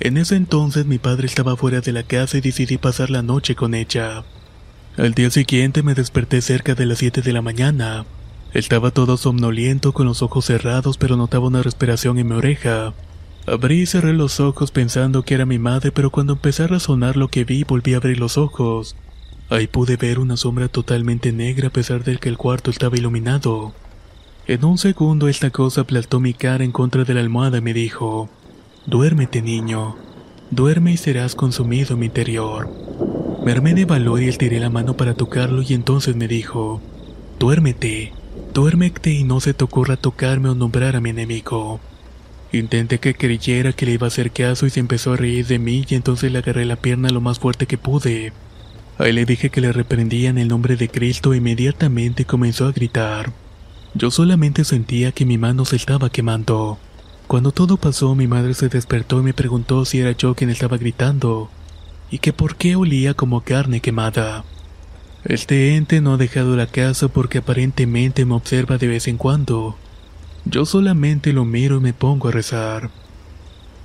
En 0.00 0.16
ese 0.16 0.36
entonces 0.36 0.86
mi 0.86 0.98
padre 0.98 1.26
estaba 1.26 1.56
fuera 1.56 1.80
de 1.80 1.92
la 1.92 2.02
casa 2.02 2.38
y 2.38 2.40
decidí 2.40 2.78
pasar 2.78 3.10
la 3.10 3.22
noche 3.22 3.54
con 3.54 3.74
ella. 3.74 4.24
Al 4.96 5.14
día 5.14 5.30
siguiente 5.30 5.82
me 5.82 5.94
desperté 5.94 6.42
cerca 6.42 6.74
de 6.74 6.86
las 6.86 6.98
7 6.98 7.22
de 7.22 7.32
la 7.32 7.40
mañana. 7.40 8.04
Estaba 8.52 8.90
todo 8.90 9.16
somnoliento 9.16 9.92
con 9.92 10.06
los 10.06 10.20
ojos 10.20 10.46
cerrados 10.46 10.98
pero 10.98 11.16
notaba 11.16 11.46
una 11.46 11.62
respiración 11.62 12.18
en 12.18 12.28
mi 12.28 12.34
oreja. 12.34 12.92
Abrí 13.46 13.82
y 13.82 13.86
cerré 13.86 14.12
los 14.12 14.38
ojos 14.38 14.70
pensando 14.70 15.24
que 15.24 15.34
era 15.34 15.46
mi 15.46 15.58
madre 15.58 15.90
pero 15.90 16.10
cuando 16.10 16.34
empecé 16.34 16.62
a 16.62 16.68
razonar 16.68 17.16
lo 17.16 17.26
que 17.26 17.44
vi 17.44 17.64
volví 17.64 17.94
a 17.94 17.96
abrir 17.96 18.20
los 18.20 18.38
ojos. 18.38 18.94
Ahí 19.50 19.66
pude 19.66 19.96
ver 19.96 20.20
una 20.20 20.36
sombra 20.36 20.68
totalmente 20.68 21.32
negra 21.32 21.68
a 21.68 21.72
pesar 21.72 22.04
de 22.04 22.18
que 22.18 22.28
el 22.28 22.38
cuarto 22.38 22.70
estaba 22.70 22.96
iluminado. 22.96 23.72
En 24.46 24.64
un 24.64 24.78
segundo 24.78 25.28
esta 25.28 25.50
cosa 25.50 25.82
aplastó 25.82 26.20
mi 26.20 26.34
cara 26.34 26.62
en 26.62 26.72
contra 26.72 27.04
de 27.04 27.14
la 27.14 27.20
almohada 27.20 27.58
y 27.58 27.62
me 27.62 27.74
dijo, 27.74 28.28
Duérmete, 28.86 29.42
niño. 29.42 29.96
Duerme 30.50 30.92
y 30.92 30.96
serás 30.96 31.34
consumido 31.34 31.94
en 31.94 32.00
mi 32.00 32.06
interior. 32.06 32.68
Me 33.44 33.52
armé 33.52 33.74
de 33.74 33.84
valor 33.84 34.22
y 34.22 34.28
estiré 34.28 34.60
la 34.60 34.70
mano 34.70 34.96
para 34.96 35.14
tocarlo 35.14 35.62
y 35.62 35.74
entonces 35.74 36.14
me 36.14 36.28
dijo, 36.28 36.80
Duérmete, 37.40 38.12
duérmete 38.54 39.10
y 39.10 39.24
no 39.24 39.40
se 39.40 39.52
te 39.52 39.64
ocurra 39.64 39.96
tocarme 39.96 40.48
o 40.48 40.54
nombrar 40.54 40.94
a 40.94 41.00
mi 41.00 41.10
enemigo. 41.10 41.80
Intenté 42.52 42.98
que 42.98 43.14
creyera 43.14 43.72
que 43.72 43.86
le 43.86 43.92
iba 43.92 44.06
a 44.06 44.08
hacer 44.08 44.30
caso 44.30 44.66
y 44.66 44.70
se 44.70 44.80
empezó 44.80 45.14
a 45.14 45.16
reír 45.16 45.46
de 45.46 45.58
mí 45.58 45.86
y 45.88 45.94
entonces 45.94 46.30
le 46.30 46.38
agarré 46.38 46.66
la 46.66 46.76
pierna 46.76 47.08
lo 47.08 47.22
más 47.22 47.38
fuerte 47.38 47.66
que 47.66 47.78
pude. 47.78 48.32
Ahí 48.98 49.12
le 49.12 49.24
dije 49.24 49.48
que 49.48 49.62
le 49.62 49.72
reprendía 49.72 50.28
en 50.28 50.36
el 50.36 50.48
nombre 50.48 50.76
de 50.76 50.90
Cristo 50.90 51.32
e 51.32 51.38
inmediatamente 51.38 52.26
comenzó 52.26 52.66
a 52.66 52.72
gritar. 52.72 53.32
Yo 53.94 54.10
solamente 54.10 54.64
sentía 54.64 55.12
que 55.12 55.24
mi 55.24 55.38
mano 55.38 55.64
se 55.64 55.76
estaba 55.76 56.10
quemando. 56.10 56.78
Cuando 57.26 57.52
todo 57.52 57.78
pasó, 57.78 58.14
mi 58.14 58.26
madre 58.26 58.52
se 58.52 58.68
despertó 58.68 59.20
y 59.20 59.22
me 59.22 59.32
preguntó 59.32 59.86
si 59.86 60.00
era 60.00 60.12
yo 60.12 60.34
quien 60.34 60.50
estaba 60.50 60.76
gritando, 60.76 61.50
y 62.10 62.18
que 62.18 62.34
por 62.34 62.56
qué 62.56 62.76
olía 62.76 63.14
como 63.14 63.40
carne 63.40 63.80
quemada. 63.80 64.44
Este 65.24 65.76
ente 65.76 66.02
no 66.02 66.14
ha 66.14 66.16
dejado 66.18 66.56
la 66.56 66.66
casa 66.66 67.08
porque 67.08 67.38
aparentemente 67.38 68.26
me 68.26 68.34
observa 68.34 68.76
de 68.76 68.88
vez 68.88 69.08
en 69.08 69.16
cuando. 69.16 69.76
Yo 70.44 70.64
solamente 70.66 71.32
lo 71.32 71.44
miro 71.44 71.78
y 71.78 71.80
me 71.80 71.92
pongo 71.92 72.28
a 72.28 72.32
rezar. 72.32 72.90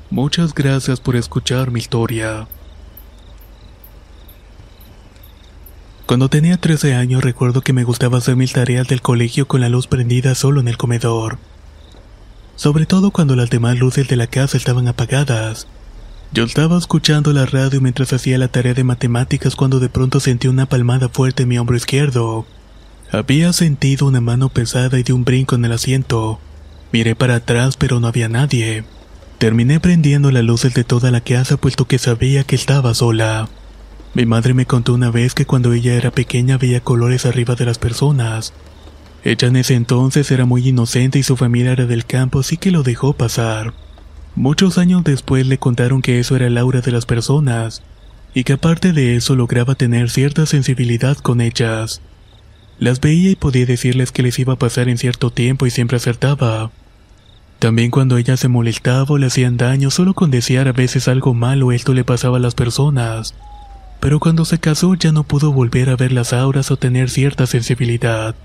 Muchas 0.09 0.53
gracias 0.53 0.99
por 0.99 1.15
escuchar 1.15 1.71
mi 1.71 1.79
historia. 1.79 2.47
Cuando 6.05 6.29
tenía 6.29 6.57
13 6.57 6.95
años 6.95 7.23
recuerdo 7.23 7.61
que 7.61 7.73
me 7.73 7.83
gustaba 7.83 8.17
hacer 8.19 8.35
mis 8.35 8.53
tareas 8.53 8.87
del 8.87 9.01
colegio 9.01 9.47
con 9.47 9.61
la 9.61 9.69
luz 9.69 9.87
prendida 9.87 10.35
solo 10.35 10.61
en 10.61 10.69
el 10.69 10.77
comedor 10.77 11.37
sobre 12.57 12.87
todo 12.87 13.11
cuando 13.11 13.35
las 13.35 13.51
demás 13.51 13.77
luces 13.77 14.07
de 14.07 14.15
la 14.15 14.27
casa 14.27 14.57
estaban 14.57 14.87
apagadas. 14.87 15.67
Yo 16.33 16.43
estaba 16.43 16.77
escuchando 16.77 17.31
la 17.31 17.45
radio 17.45 17.79
mientras 17.79 18.11
hacía 18.11 18.37
la 18.39 18.49
tarea 18.49 18.73
de 18.73 18.83
matemáticas 18.83 19.55
cuando 19.55 19.79
de 19.79 19.89
pronto 19.89 20.19
sentí 20.19 20.47
una 20.47 20.65
palmada 20.65 21.07
fuerte 21.07 21.43
en 21.43 21.49
mi 21.49 21.59
hombro 21.59 21.77
izquierdo. 21.77 22.45
Había 23.11 23.53
sentido 23.53 24.05
una 24.05 24.19
mano 24.19 24.49
pesada 24.49 24.99
y 24.99 25.03
de 25.03 25.13
un 25.13 25.23
brinco 25.23 25.55
en 25.55 25.65
el 25.65 25.71
asiento. 25.71 26.39
Miré 26.91 27.15
para 27.15 27.35
atrás 27.35 27.77
pero 27.77 27.99
no 27.99 28.07
había 28.07 28.27
nadie. 28.27 28.83
Terminé 29.37 29.79
prendiendo 29.79 30.31
las 30.31 30.43
luces 30.43 30.73
de 30.73 30.83
toda 30.83 31.11
la 31.11 31.21
casa 31.21 31.57
puesto 31.57 31.85
que 31.85 31.99
sabía 31.99 32.43
que 32.43 32.55
estaba 32.55 32.93
sola. 32.93 33.47
Mi 34.13 34.25
madre 34.25 34.53
me 34.53 34.65
contó 34.65 34.93
una 34.93 35.11
vez 35.11 35.33
que 35.33 35.45
cuando 35.45 35.73
ella 35.73 35.93
era 35.93 36.11
pequeña 36.11 36.57
veía 36.57 36.81
colores 36.81 37.25
arriba 37.25 37.55
de 37.55 37.65
las 37.65 37.77
personas, 37.77 38.53
ella 39.23 39.47
en 39.47 39.55
ese 39.57 39.75
entonces 39.75 40.31
era 40.31 40.45
muy 40.45 40.67
inocente 40.67 41.19
y 41.19 41.23
su 41.23 41.37
familia 41.37 41.73
era 41.73 41.85
del 41.85 42.05
campo, 42.05 42.39
así 42.39 42.57
que 42.57 42.71
lo 42.71 42.83
dejó 42.83 43.13
pasar. 43.13 43.73
Muchos 44.35 44.77
años 44.77 45.03
después 45.03 45.47
le 45.47 45.57
contaron 45.57 46.01
que 46.01 46.19
eso 46.19 46.35
era 46.35 46.47
el 46.47 46.57
aura 46.57 46.81
de 46.81 46.91
las 46.91 47.05
personas, 47.05 47.83
y 48.33 48.43
que 48.43 48.53
aparte 48.53 48.93
de 48.93 49.15
eso 49.15 49.35
lograba 49.35 49.75
tener 49.75 50.09
cierta 50.09 50.45
sensibilidad 50.45 51.17
con 51.17 51.41
ellas. 51.41 52.01
Las 52.79 53.01
veía 53.01 53.31
y 53.31 53.35
podía 53.35 53.65
decirles 53.65 54.11
que 54.11 54.23
les 54.23 54.37
iba 54.37 54.53
a 54.53 54.57
pasar 54.57 54.87
en 54.87 54.97
cierto 54.97 55.31
tiempo 55.31 55.65
y 55.65 55.71
siempre 55.71 55.97
acertaba. 55.97 56.71
También 57.59 57.89
cuando 57.89 58.17
ella 58.17 58.37
se 58.37 58.49
molestaba 58.49 59.05
o 59.09 59.17
le 59.17 59.27
hacían 59.27 59.57
daño 59.57 59.89
solo 59.89 60.13
con 60.13 60.29
desear 60.29 60.67
a 60.67 60.73
veces 60.73 61.07
algo 61.07 61.33
malo 61.33 61.71
esto 61.71 61.93
le 61.93 62.03
pasaba 62.03 62.37
a 62.37 62.39
las 62.39 62.53
personas. 62.53 63.33
Pero 63.99 64.19
cuando 64.19 64.45
se 64.45 64.59
casó 64.59 64.93
ya 64.93 65.11
no 65.11 65.23
pudo 65.23 65.51
volver 65.51 65.89
a 65.89 65.95
ver 65.95 66.11
las 66.11 66.33
auras 66.33 66.69
o 66.69 66.77
tener 66.77 67.09
cierta 67.09 67.47
sensibilidad. 67.47 68.35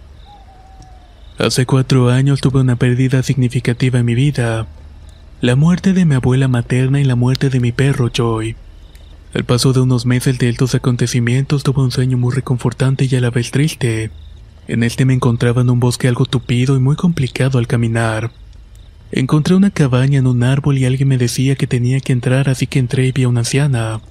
Hace 1.39 1.67
cuatro 1.67 2.09
años 2.09 2.41
tuve 2.41 2.61
una 2.61 2.77
pérdida 2.77 3.23
significativa 3.23 3.99
en 3.99 4.07
mi 4.07 4.15
vida. 4.15 4.67
La 5.43 5.57
muerte 5.57 5.93
de 5.93 6.07
mi 6.07 6.15
abuela 6.15 6.49
materna 6.49 7.01
y 7.01 7.05
la 7.05 7.17
muerte 7.17 7.51
de 7.51 7.61
mi 7.61 7.73
perro 7.73 8.09
Joy. 8.09 8.57
Al 9.35 9.45
paso 9.45 9.73
de 9.73 9.81
unos 9.81 10.05
meses 10.05 10.39
de 10.39 10.51
estos 10.51 10.75
acontecimientos 10.75 11.63
tuve 11.63 11.83
un 11.83 11.91
sueño 11.91 12.19
muy 12.19 12.35
reconfortante 12.35 13.09
y 13.11 13.17
a 13.17 13.21
la 13.21 13.31
vez 13.31 13.51
triste. 13.51 14.11
En 14.69 14.83
este 14.83 15.07
me 15.07 15.15
encontraba 15.15 15.63
en 15.63 15.71
un 15.71 15.81
bosque 15.81 16.07
algo 16.07 16.27
tupido 16.27 16.77
y 16.77 16.81
muy 16.81 16.97
complicado 16.97 17.59
al 17.59 17.67
caminar. 17.67 18.31
Encontré 19.11 19.55
una 19.55 19.71
cabaña 19.71 20.19
en 20.19 20.27
un 20.27 20.43
árbol 20.43 20.77
y 20.77 20.85
alguien 20.85 21.09
me 21.09 21.17
decía 21.17 21.55
que 21.57 21.67
tenía 21.67 22.01
que 22.01 22.13
entrar 22.13 22.51
así 22.51 22.67
que 22.67 22.79
entré 22.79 23.07
y 23.07 23.13
vi 23.13 23.23
a 23.23 23.29
una 23.29 23.41
anciana. 23.41 24.03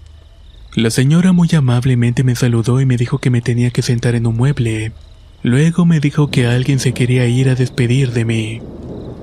La 0.76 0.90
señora 0.90 1.34
muy 1.34 1.50
amablemente 1.56 2.24
me 2.24 2.36
saludó 2.36 2.82
y 2.82 2.88
me 2.88 2.98
dijo 2.98 3.20
que 3.20 3.30
me 3.30 3.42
tenía 3.42 3.70
que 3.70 3.84
sentar 3.84 4.16
en 4.16 4.26
un 4.26 4.38
mueble. 4.38 4.92
Luego 5.44 5.86
me 5.86 6.00
dijo 6.00 6.32
que 6.32 6.48
alguien 6.48 6.80
se 6.80 6.94
quería 6.94 7.28
ir 7.28 7.50
a 7.50 7.56
despedir 7.56 8.12
de 8.12 8.26
mí. 8.26 8.62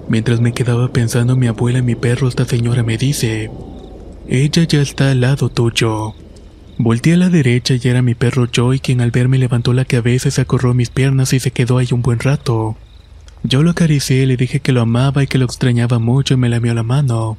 Mientras 0.08 0.40
me 0.40 0.52
quedaba 0.52 0.92
pensando 0.92 1.32
en 1.32 1.40
mi 1.40 1.48
abuela 1.48 1.80
y 1.80 1.82
mi 1.82 1.94
perro, 1.96 2.28
esta 2.28 2.44
señora 2.44 2.82
me 2.82 2.98
dice, 2.98 3.50
ella 4.29 4.64
ya 4.64 4.83
está 4.83 5.11
al 5.11 5.23
lado 5.23 5.49
tuyo. 5.49 6.14
Volté 6.77 7.14
a 7.14 7.17
la 7.17 7.31
derecha 7.31 7.75
y 7.75 7.88
era 7.88 8.03
mi 8.03 8.14
perro 8.14 8.47
Joy 8.47 8.79
quien 8.79 9.01
al 9.01 9.11
verme 9.11 9.38
levantó 9.38 9.73
la 9.73 9.87
cabeza, 9.87 10.31
se 10.31 10.43
acorró 10.43 10.75
mis 10.75 10.91
piernas 10.91 11.33
y 11.33 11.41
se 11.41 11.51
quedó 11.51 11.79
ahí 11.79 11.88
un 11.93 12.03
buen 12.03 12.19
rato. 12.19 12.77
Yo 13.43 13.62
lo 13.62 13.71
acaricié, 13.71 14.27
le 14.27 14.37
dije 14.37 14.61
que 14.61 14.73
lo 14.73 14.83
amaba 14.83 15.23
y 15.23 15.27
que 15.27 15.38
lo 15.38 15.47
extrañaba 15.47 15.99
mucho 15.99 16.35
y 16.35 16.37
me 16.37 16.51
lamió 16.51 16.75
la 16.75 16.83
mano. 16.83 17.38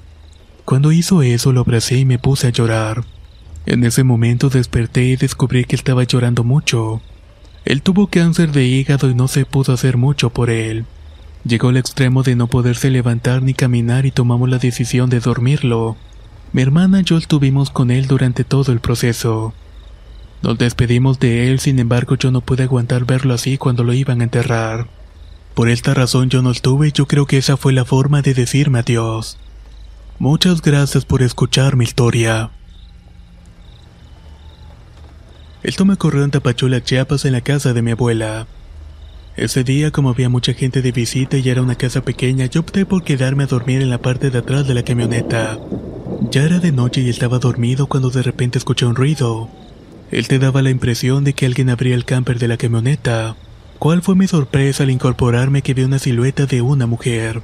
Cuando 0.66 0.92
hizo 0.92 1.22
eso 1.22 1.54
lo 1.54 1.62
abracé 1.62 2.00
y 2.00 2.06
me 2.06 2.18
puse 2.18 2.48
a 2.48 2.52
llorar. 2.52 3.04
En 3.68 3.84
ese 3.84 4.04
momento 4.04 4.50
desperté 4.50 5.06
y 5.06 5.16
descubrí 5.16 5.66
que 5.66 5.76
estaba 5.76 6.04
llorando 6.06 6.44
mucho. 6.44 7.02
Él 7.66 7.84
tuvo 7.84 8.08
cáncer 8.08 8.52
de 8.52 8.66
hígado 8.66 9.12
y 9.12 9.14
no 9.14 9.28
se 9.28 9.46
pudo 9.46 9.74
hacer 9.74 9.98
mucho 9.98 10.32
por 10.32 10.50
él. 10.50 10.86
Llegó 11.46 11.70
al 11.70 11.78
extremo 11.78 12.24
de 12.24 12.36
no 12.36 12.48
poderse 12.48 12.90
levantar 12.90 13.44
ni 13.44 13.54
caminar 13.54 14.08
y 14.08 14.12
tomamos 14.12 14.50
la 14.50 14.58
decisión 14.58 15.12
de 15.12 15.20
dormirlo. 15.20 15.96
Mi 16.52 16.64
hermana 16.64 17.02
y 17.02 17.04
yo 17.04 17.18
estuvimos 17.18 17.70
con 17.70 17.92
él 17.92 18.08
durante 18.08 18.44
todo 18.44 18.72
el 18.72 18.80
proceso. 18.80 19.54
Nos 20.42 20.58
despedimos 20.58 21.20
de 21.20 21.52
él, 21.52 21.60
sin 21.60 21.78
embargo 21.78 22.16
yo 22.16 22.32
no 22.32 22.42
pude 22.42 22.64
aguantar 22.64 23.06
verlo 23.06 23.36
así 23.36 23.58
cuando 23.58 23.84
lo 23.84 23.94
iban 23.94 24.22
a 24.22 24.24
enterrar. 24.24 24.88
Por 25.54 25.70
esta 25.70 25.94
razón 25.94 26.30
yo 26.30 26.42
no 26.42 26.50
estuve 26.50 26.88
y 26.88 26.92
yo 26.92 27.06
creo 27.06 27.28
que 27.28 27.38
esa 27.38 27.56
fue 27.56 27.74
la 27.74 27.86
forma 27.86 28.22
de 28.22 28.34
decirme 28.34 28.80
adiós. 28.80 29.38
Muchas 30.18 30.62
gracias 30.62 31.06
por 31.06 31.22
escuchar 31.22 31.76
mi 31.76 31.84
historia. 31.84 32.50
Esto 35.62 35.86
me 35.86 35.94
ocurrió 35.94 36.24
en 36.24 36.32
Tapachula, 36.32 36.84
Chiapas, 36.84 37.26
en 37.26 37.34
la 37.34 37.42
casa 37.42 37.74
de 37.74 37.82
mi 37.82 37.92
abuela. 37.92 38.48
Ese 39.36 39.64
día, 39.64 39.92
como 39.92 40.10
había 40.10 40.30
mucha 40.30 40.54
gente 40.54 40.82
de 40.82 40.92
visita 40.92 41.38
y 41.38 41.48
era 41.48 41.62
una 41.62 41.76
casa 41.76 42.02
pequeña, 42.02 42.48
yo 42.48 42.62
opté 42.62 42.86
por 42.86 43.04
quedarme 43.04 43.44
a 43.44 43.48
dormir 43.48 43.82
en 43.82 43.90
la 43.90 44.02
parte 44.02 44.32
de 44.32 44.40
atrás 44.40 44.68
de 44.68 44.74
la 44.74 44.84
camioneta. 44.84 45.60
Ya 46.32 46.44
era 46.44 46.60
de 46.60 46.72
noche 46.72 47.02
y 47.02 47.10
estaba 47.10 47.40
dormido 47.40 47.88
cuando 47.88 48.12
de 48.12 48.22
repente 48.22 48.60
escuché 48.60 48.86
un 48.86 48.96
ruido. 48.96 49.50
Él 50.12 50.28
te 50.28 50.38
daba 50.38 50.62
la 50.62 50.70
impresión 50.70 51.24
de 51.24 51.34
que 51.34 51.48
alguien 51.48 51.72
abría 51.72 51.96
el 51.96 52.06
camper 52.06 52.38
de 52.38 52.48
la 52.48 52.58
camioneta. 52.58 53.36
¿Cuál 53.80 54.04
fue 54.04 54.16
mi 54.16 54.28
sorpresa 54.28 54.84
al 54.84 54.92
incorporarme 54.92 55.64
que 55.64 55.74
vi 55.74 55.84
una 55.84 55.98
silueta 55.98 56.46
de 56.46 56.62
una 56.62 56.86
mujer? 56.86 57.42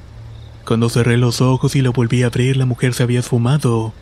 Cuando 0.64 0.88
cerré 0.88 1.16
los 1.16 1.40
ojos 1.40 1.74
y 1.74 1.82
lo 1.82 1.92
volví 1.92 2.22
a 2.22 2.26
abrir, 2.26 2.56
la 2.56 2.64
mujer 2.64 2.94
se 2.94 3.02
había 3.02 3.20
esfumado, 3.20 3.92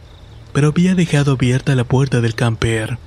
pero 0.52 0.68
había 0.68 0.94
dejado 0.94 1.32
abierta 1.32 1.74
la 1.74 1.84
puerta 1.84 2.20
del 2.20 2.34
camper. 2.34 2.98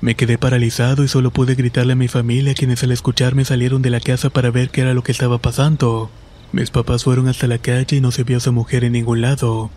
Me 0.00 0.16
quedé 0.16 0.38
paralizado 0.38 1.04
y 1.04 1.08
solo 1.08 1.30
pude 1.30 1.54
gritarle 1.54 1.92
a 1.92 1.96
mi 1.96 2.08
familia 2.08 2.54
quienes 2.54 2.82
al 2.82 2.90
escucharme 2.90 3.44
salieron 3.44 3.80
de 3.80 3.90
la 3.90 4.00
casa 4.00 4.28
para 4.30 4.50
ver 4.50 4.70
qué 4.70 4.80
era 4.80 4.94
lo 4.94 5.04
que 5.04 5.12
estaba 5.12 5.38
pasando. 5.38 6.10
Mis 6.50 6.70
papás 6.70 7.04
fueron 7.04 7.28
hasta 7.28 7.46
la 7.46 7.58
calle 7.58 7.96
y 7.96 8.00
no 8.00 8.10
se 8.10 8.24
vio 8.24 8.36
a 8.36 8.38
esa 8.38 8.50
mujer 8.50 8.82
en 8.82 8.92
ningún 8.92 9.20
lado. 9.20 9.70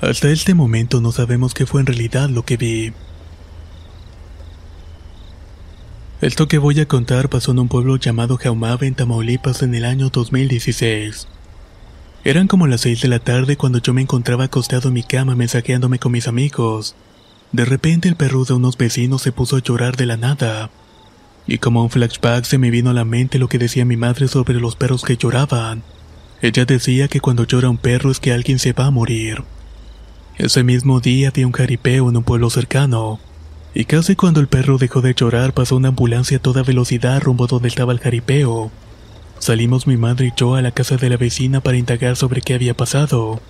Hasta 0.00 0.30
este 0.30 0.54
momento 0.54 1.00
no 1.00 1.10
sabemos 1.10 1.54
qué 1.54 1.66
fue 1.66 1.80
en 1.80 1.86
realidad 1.86 2.28
lo 2.28 2.44
que 2.44 2.56
vi. 2.56 2.92
Esto 6.20 6.46
que 6.46 6.58
voy 6.58 6.78
a 6.78 6.86
contar 6.86 7.28
pasó 7.28 7.50
en 7.50 7.58
un 7.58 7.68
pueblo 7.68 7.96
llamado 7.96 8.36
Jaumave 8.36 8.86
en 8.86 8.94
Tamaulipas 8.94 9.62
en 9.62 9.74
el 9.74 9.84
año 9.84 10.08
2016. 10.10 11.26
Eran 12.24 12.46
como 12.46 12.68
las 12.68 12.82
6 12.82 13.02
de 13.02 13.08
la 13.08 13.18
tarde 13.18 13.56
cuando 13.56 13.80
yo 13.80 13.92
me 13.92 14.02
encontraba 14.02 14.44
acostado 14.44 14.88
en 14.88 14.94
mi 14.94 15.02
cama 15.02 15.34
mensajeándome 15.34 15.98
con 15.98 16.12
mis 16.12 16.28
amigos. 16.28 16.94
De 17.50 17.64
repente 17.64 18.08
el 18.08 18.14
perro 18.14 18.44
de 18.44 18.54
unos 18.54 18.76
vecinos 18.76 19.22
se 19.22 19.32
puso 19.32 19.56
a 19.56 19.62
llorar 19.62 19.96
de 19.96 20.06
la 20.06 20.16
nada. 20.16 20.70
Y 21.48 21.58
como 21.58 21.82
un 21.82 21.90
flashback 21.90 22.44
se 22.44 22.58
me 22.58 22.70
vino 22.70 22.90
a 22.90 22.94
la 22.94 23.04
mente 23.04 23.40
lo 23.40 23.48
que 23.48 23.58
decía 23.58 23.84
mi 23.84 23.96
madre 23.96 24.28
sobre 24.28 24.60
los 24.60 24.76
perros 24.76 25.02
que 25.02 25.16
lloraban. 25.16 25.82
Ella 26.40 26.64
decía 26.64 27.08
que 27.08 27.20
cuando 27.20 27.44
llora 27.44 27.68
un 27.68 27.78
perro 27.78 28.12
es 28.12 28.20
que 28.20 28.32
alguien 28.32 28.60
se 28.60 28.72
va 28.72 28.86
a 28.86 28.90
morir. 28.92 29.42
Ese 30.38 30.62
mismo 30.62 31.00
día 31.00 31.32
vi 31.34 31.42
un 31.42 31.50
jaripeo 31.50 32.08
en 32.08 32.16
un 32.16 32.22
pueblo 32.22 32.48
cercano. 32.48 33.18
Y 33.74 33.86
casi 33.86 34.14
cuando 34.14 34.38
el 34.38 34.46
perro 34.46 34.78
dejó 34.78 35.00
de 35.00 35.12
llorar 35.12 35.52
pasó 35.52 35.74
una 35.74 35.88
ambulancia 35.88 36.36
a 36.36 36.40
toda 36.40 36.62
velocidad 36.62 37.20
rumbo 37.20 37.48
donde 37.48 37.66
estaba 37.66 37.92
el 37.92 37.98
jaripeo. 37.98 38.70
Salimos 39.40 39.88
mi 39.88 39.96
madre 39.96 40.28
y 40.28 40.32
yo 40.36 40.54
a 40.54 40.62
la 40.62 40.70
casa 40.70 40.96
de 40.96 41.10
la 41.10 41.16
vecina 41.16 41.60
para 41.60 41.76
indagar 41.76 42.14
sobre 42.14 42.40
qué 42.40 42.54
había 42.54 42.76
pasado. 42.76 43.40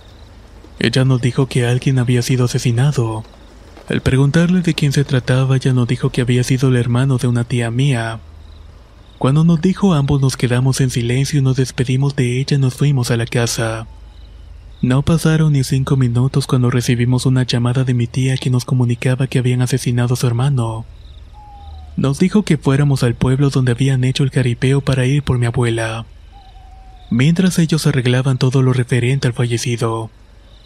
Ella 0.79 1.05
nos 1.05 1.21
dijo 1.21 1.47
que 1.47 1.67
alguien 1.67 1.99
había 1.99 2.23
sido 2.23 2.47
asesinado. 2.47 3.23
Al 3.91 4.01
preguntarle 4.01 4.63
de 4.63 4.73
quién 4.73 4.93
se 4.93 5.05
trataba, 5.05 5.57
ella 5.57 5.75
nos 5.75 5.89
dijo 5.89 6.09
que 6.09 6.23
había 6.23 6.43
sido 6.43 6.71
el 6.71 6.77
hermano 6.77 7.19
de 7.19 7.27
una 7.27 7.45
tía 7.45 7.71
mía. 7.71 8.21
Cuando 9.19 9.45
nos 9.45 9.61
dijo 9.61 9.93
ambos 9.93 10.23
nos 10.23 10.39
quedamos 10.39 10.81
en 10.81 10.89
silencio 10.89 11.39
y 11.39 11.43
nos 11.43 11.57
despedimos 11.57 12.17
de 12.17 12.41
ella 12.41 12.57
y 12.57 12.61
nos 12.61 12.75
fuimos 12.75 13.11
a 13.11 13.19
la 13.19 13.27
casa. 13.27 13.87
No 14.81 15.03
pasaron 15.03 15.55
ni 15.55 15.65
cinco 15.65 15.97
minutos 15.97 16.47
cuando 16.47 16.71
recibimos 16.71 17.27
una 17.27 17.43
llamada 17.43 17.83
de 17.83 17.95
mi 17.95 18.07
tía 18.07 18.37
que 18.37 18.49
nos 18.49 18.65
comunicaba 18.65 19.27
que 19.27 19.41
habían 19.41 19.61
asesinado 19.61 20.15
a 20.15 20.17
su 20.17 20.27
hermano. 20.29 20.87
Nos 21.97 22.21
dijo 22.21 22.45
que 22.45 22.59
fuéramos 22.59 23.03
al 23.03 23.17
pueblo 23.17 23.51
donde 23.51 23.73
habían 23.73 24.05
hecho 24.05 24.23
el 24.23 24.31
caripeo 24.31 24.81
para 24.81 25.05
ir 25.05 25.25
por 25.25 25.37
mi 25.37 25.47
abuela. 25.47 26.07
Mientras 27.11 27.59
ellos 27.59 27.89
arreglaban 27.89 28.39
todo 28.39 28.63
lo 28.63 28.73
referente 28.73 29.27
al 29.27 29.33
fallecido. 29.35 30.11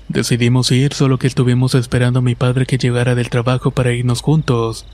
Decidimos 0.09 0.71
ir, 0.73 0.93
solo 0.93 1.19
que 1.19 1.27
estuvimos 1.27 1.75
esperando 1.75 2.19
a 2.19 2.23
mi 2.23 2.35
padre 2.35 2.67
que 2.67 2.77
llegara 2.77 3.15
del 3.15 3.31
trabajo 3.31 3.71
para 3.71 3.93
irnos 3.93 4.21
juntos. 4.21 4.85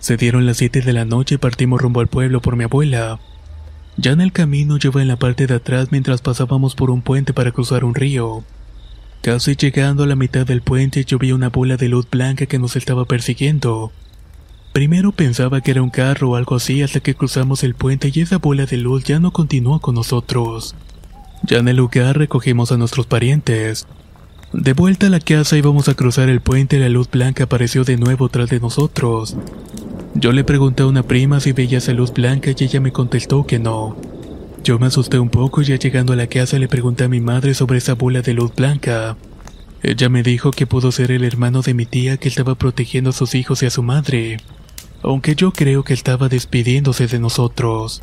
Se 0.00 0.16
dieron 0.16 0.46
las 0.46 0.56
7 0.56 0.80
de 0.80 0.92
la 0.92 1.04
noche 1.04 1.36
y 1.36 1.38
partimos 1.38 1.80
rumbo 1.80 2.00
al 2.00 2.08
pueblo 2.08 2.40
por 2.40 2.56
mi 2.56 2.64
abuela. 2.64 3.20
Ya 4.00 4.12
en 4.12 4.20
el 4.20 4.30
camino 4.30 4.78
iba 4.80 5.02
en 5.02 5.08
la 5.08 5.16
parte 5.16 5.48
de 5.48 5.56
atrás 5.56 5.88
mientras 5.90 6.22
pasábamos 6.22 6.76
por 6.76 6.88
un 6.92 7.02
puente 7.02 7.32
para 7.32 7.50
cruzar 7.50 7.84
un 7.84 7.96
río. 7.96 8.44
Casi 9.22 9.56
llegando 9.56 10.04
a 10.04 10.06
la 10.06 10.14
mitad 10.14 10.46
del 10.46 10.62
puente 10.62 11.04
yo 11.04 11.18
vi 11.18 11.32
una 11.32 11.48
bola 11.48 11.76
de 11.76 11.88
luz 11.88 12.08
blanca 12.08 12.46
que 12.46 12.60
nos 12.60 12.76
estaba 12.76 13.06
persiguiendo. 13.06 13.90
Primero 14.72 15.10
pensaba 15.10 15.60
que 15.62 15.72
era 15.72 15.82
un 15.82 15.90
carro 15.90 16.30
o 16.30 16.36
algo 16.36 16.54
así 16.54 16.80
hasta 16.80 17.00
que 17.00 17.16
cruzamos 17.16 17.64
el 17.64 17.74
puente 17.74 18.12
y 18.14 18.20
esa 18.20 18.38
bola 18.38 18.66
de 18.66 18.76
luz 18.76 19.02
ya 19.02 19.18
no 19.18 19.32
continuó 19.32 19.80
con 19.80 19.96
nosotros. 19.96 20.76
Ya 21.42 21.58
en 21.58 21.66
el 21.66 21.78
lugar 21.78 22.16
recogimos 22.16 22.70
a 22.70 22.76
nuestros 22.76 23.06
parientes. 23.06 23.88
De 24.52 24.72
vuelta 24.72 25.08
a 25.08 25.10
la 25.10 25.20
casa 25.20 25.58
íbamos 25.58 25.90
a 25.90 25.94
cruzar 25.94 26.30
el 26.30 26.40
puente 26.40 26.76
y 26.76 26.78
la 26.80 26.88
luz 26.88 27.10
blanca 27.10 27.44
apareció 27.44 27.84
de 27.84 27.98
nuevo 27.98 28.30
tras 28.30 28.48
de 28.48 28.60
nosotros. 28.60 29.36
Yo 30.14 30.32
le 30.32 30.42
pregunté 30.42 30.84
a 30.84 30.86
una 30.86 31.02
prima 31.02 31.38
si 31.38 31.52
veía 31.52 31.78
esa 31.78 31.92
luz 31.92 32.14
blanca 32.14 32.50
y 32.56 32.64
ella 32.64 32.80
me 32.80 32.90
contestó 32.90 33.44
que 33.44 33.58
no. 33.58 33.96
Yo 34.64 34.78
me 34.78 34.86
asusté 34.86 35.18
un 35.18 35.28
poco 35.28 35.60
y 35.60 35.66
ya 35.66 35.76
llegando 35.76 36.14
a 36.14 36.16
la 36.16 36.28
casa 36.28 36.58
le 36.58 36.66
pregunté 36.66 37.04
a 37.04 37.08
mi 37.08 37.20
madre 37.20 37.52
sobre 37.52 37.76
esa 37.76 37.92
bola 37.92 38.22
de 38.22 38.32
luz 38.32 38.54
blanca. 38.54 39.18
Ella 39.82 40.08
me 40.08 40.22
dijo 40.22 40.50
que 40.50 40.66
pudo 40.66 40.92
ser 40.92 41.10
el 41.10 41.24
hermano 41.24 41.60
de 41.60 41.74
mi 41.74 41.84
tía 41.84 42.16
que 42.16 42.28
estaba 42.28 42.54
protegiendo 42.54 43.10
a 43.10 43.12
sus 43.12 43.34
hijos 43.34 43.62
y 43.62 43.66
a 43.66 43.70
su 43.70 43.82
madre, 43.82 44.38
aunque 45.02 45.34
yo 45.34 45.52
creo 45.52 45.84
que 45.84 45.92
estaba 45.92 46.30
despidiéndose 46.30 47.06
de 47.06 47.18
nosotros. 47.18 48.02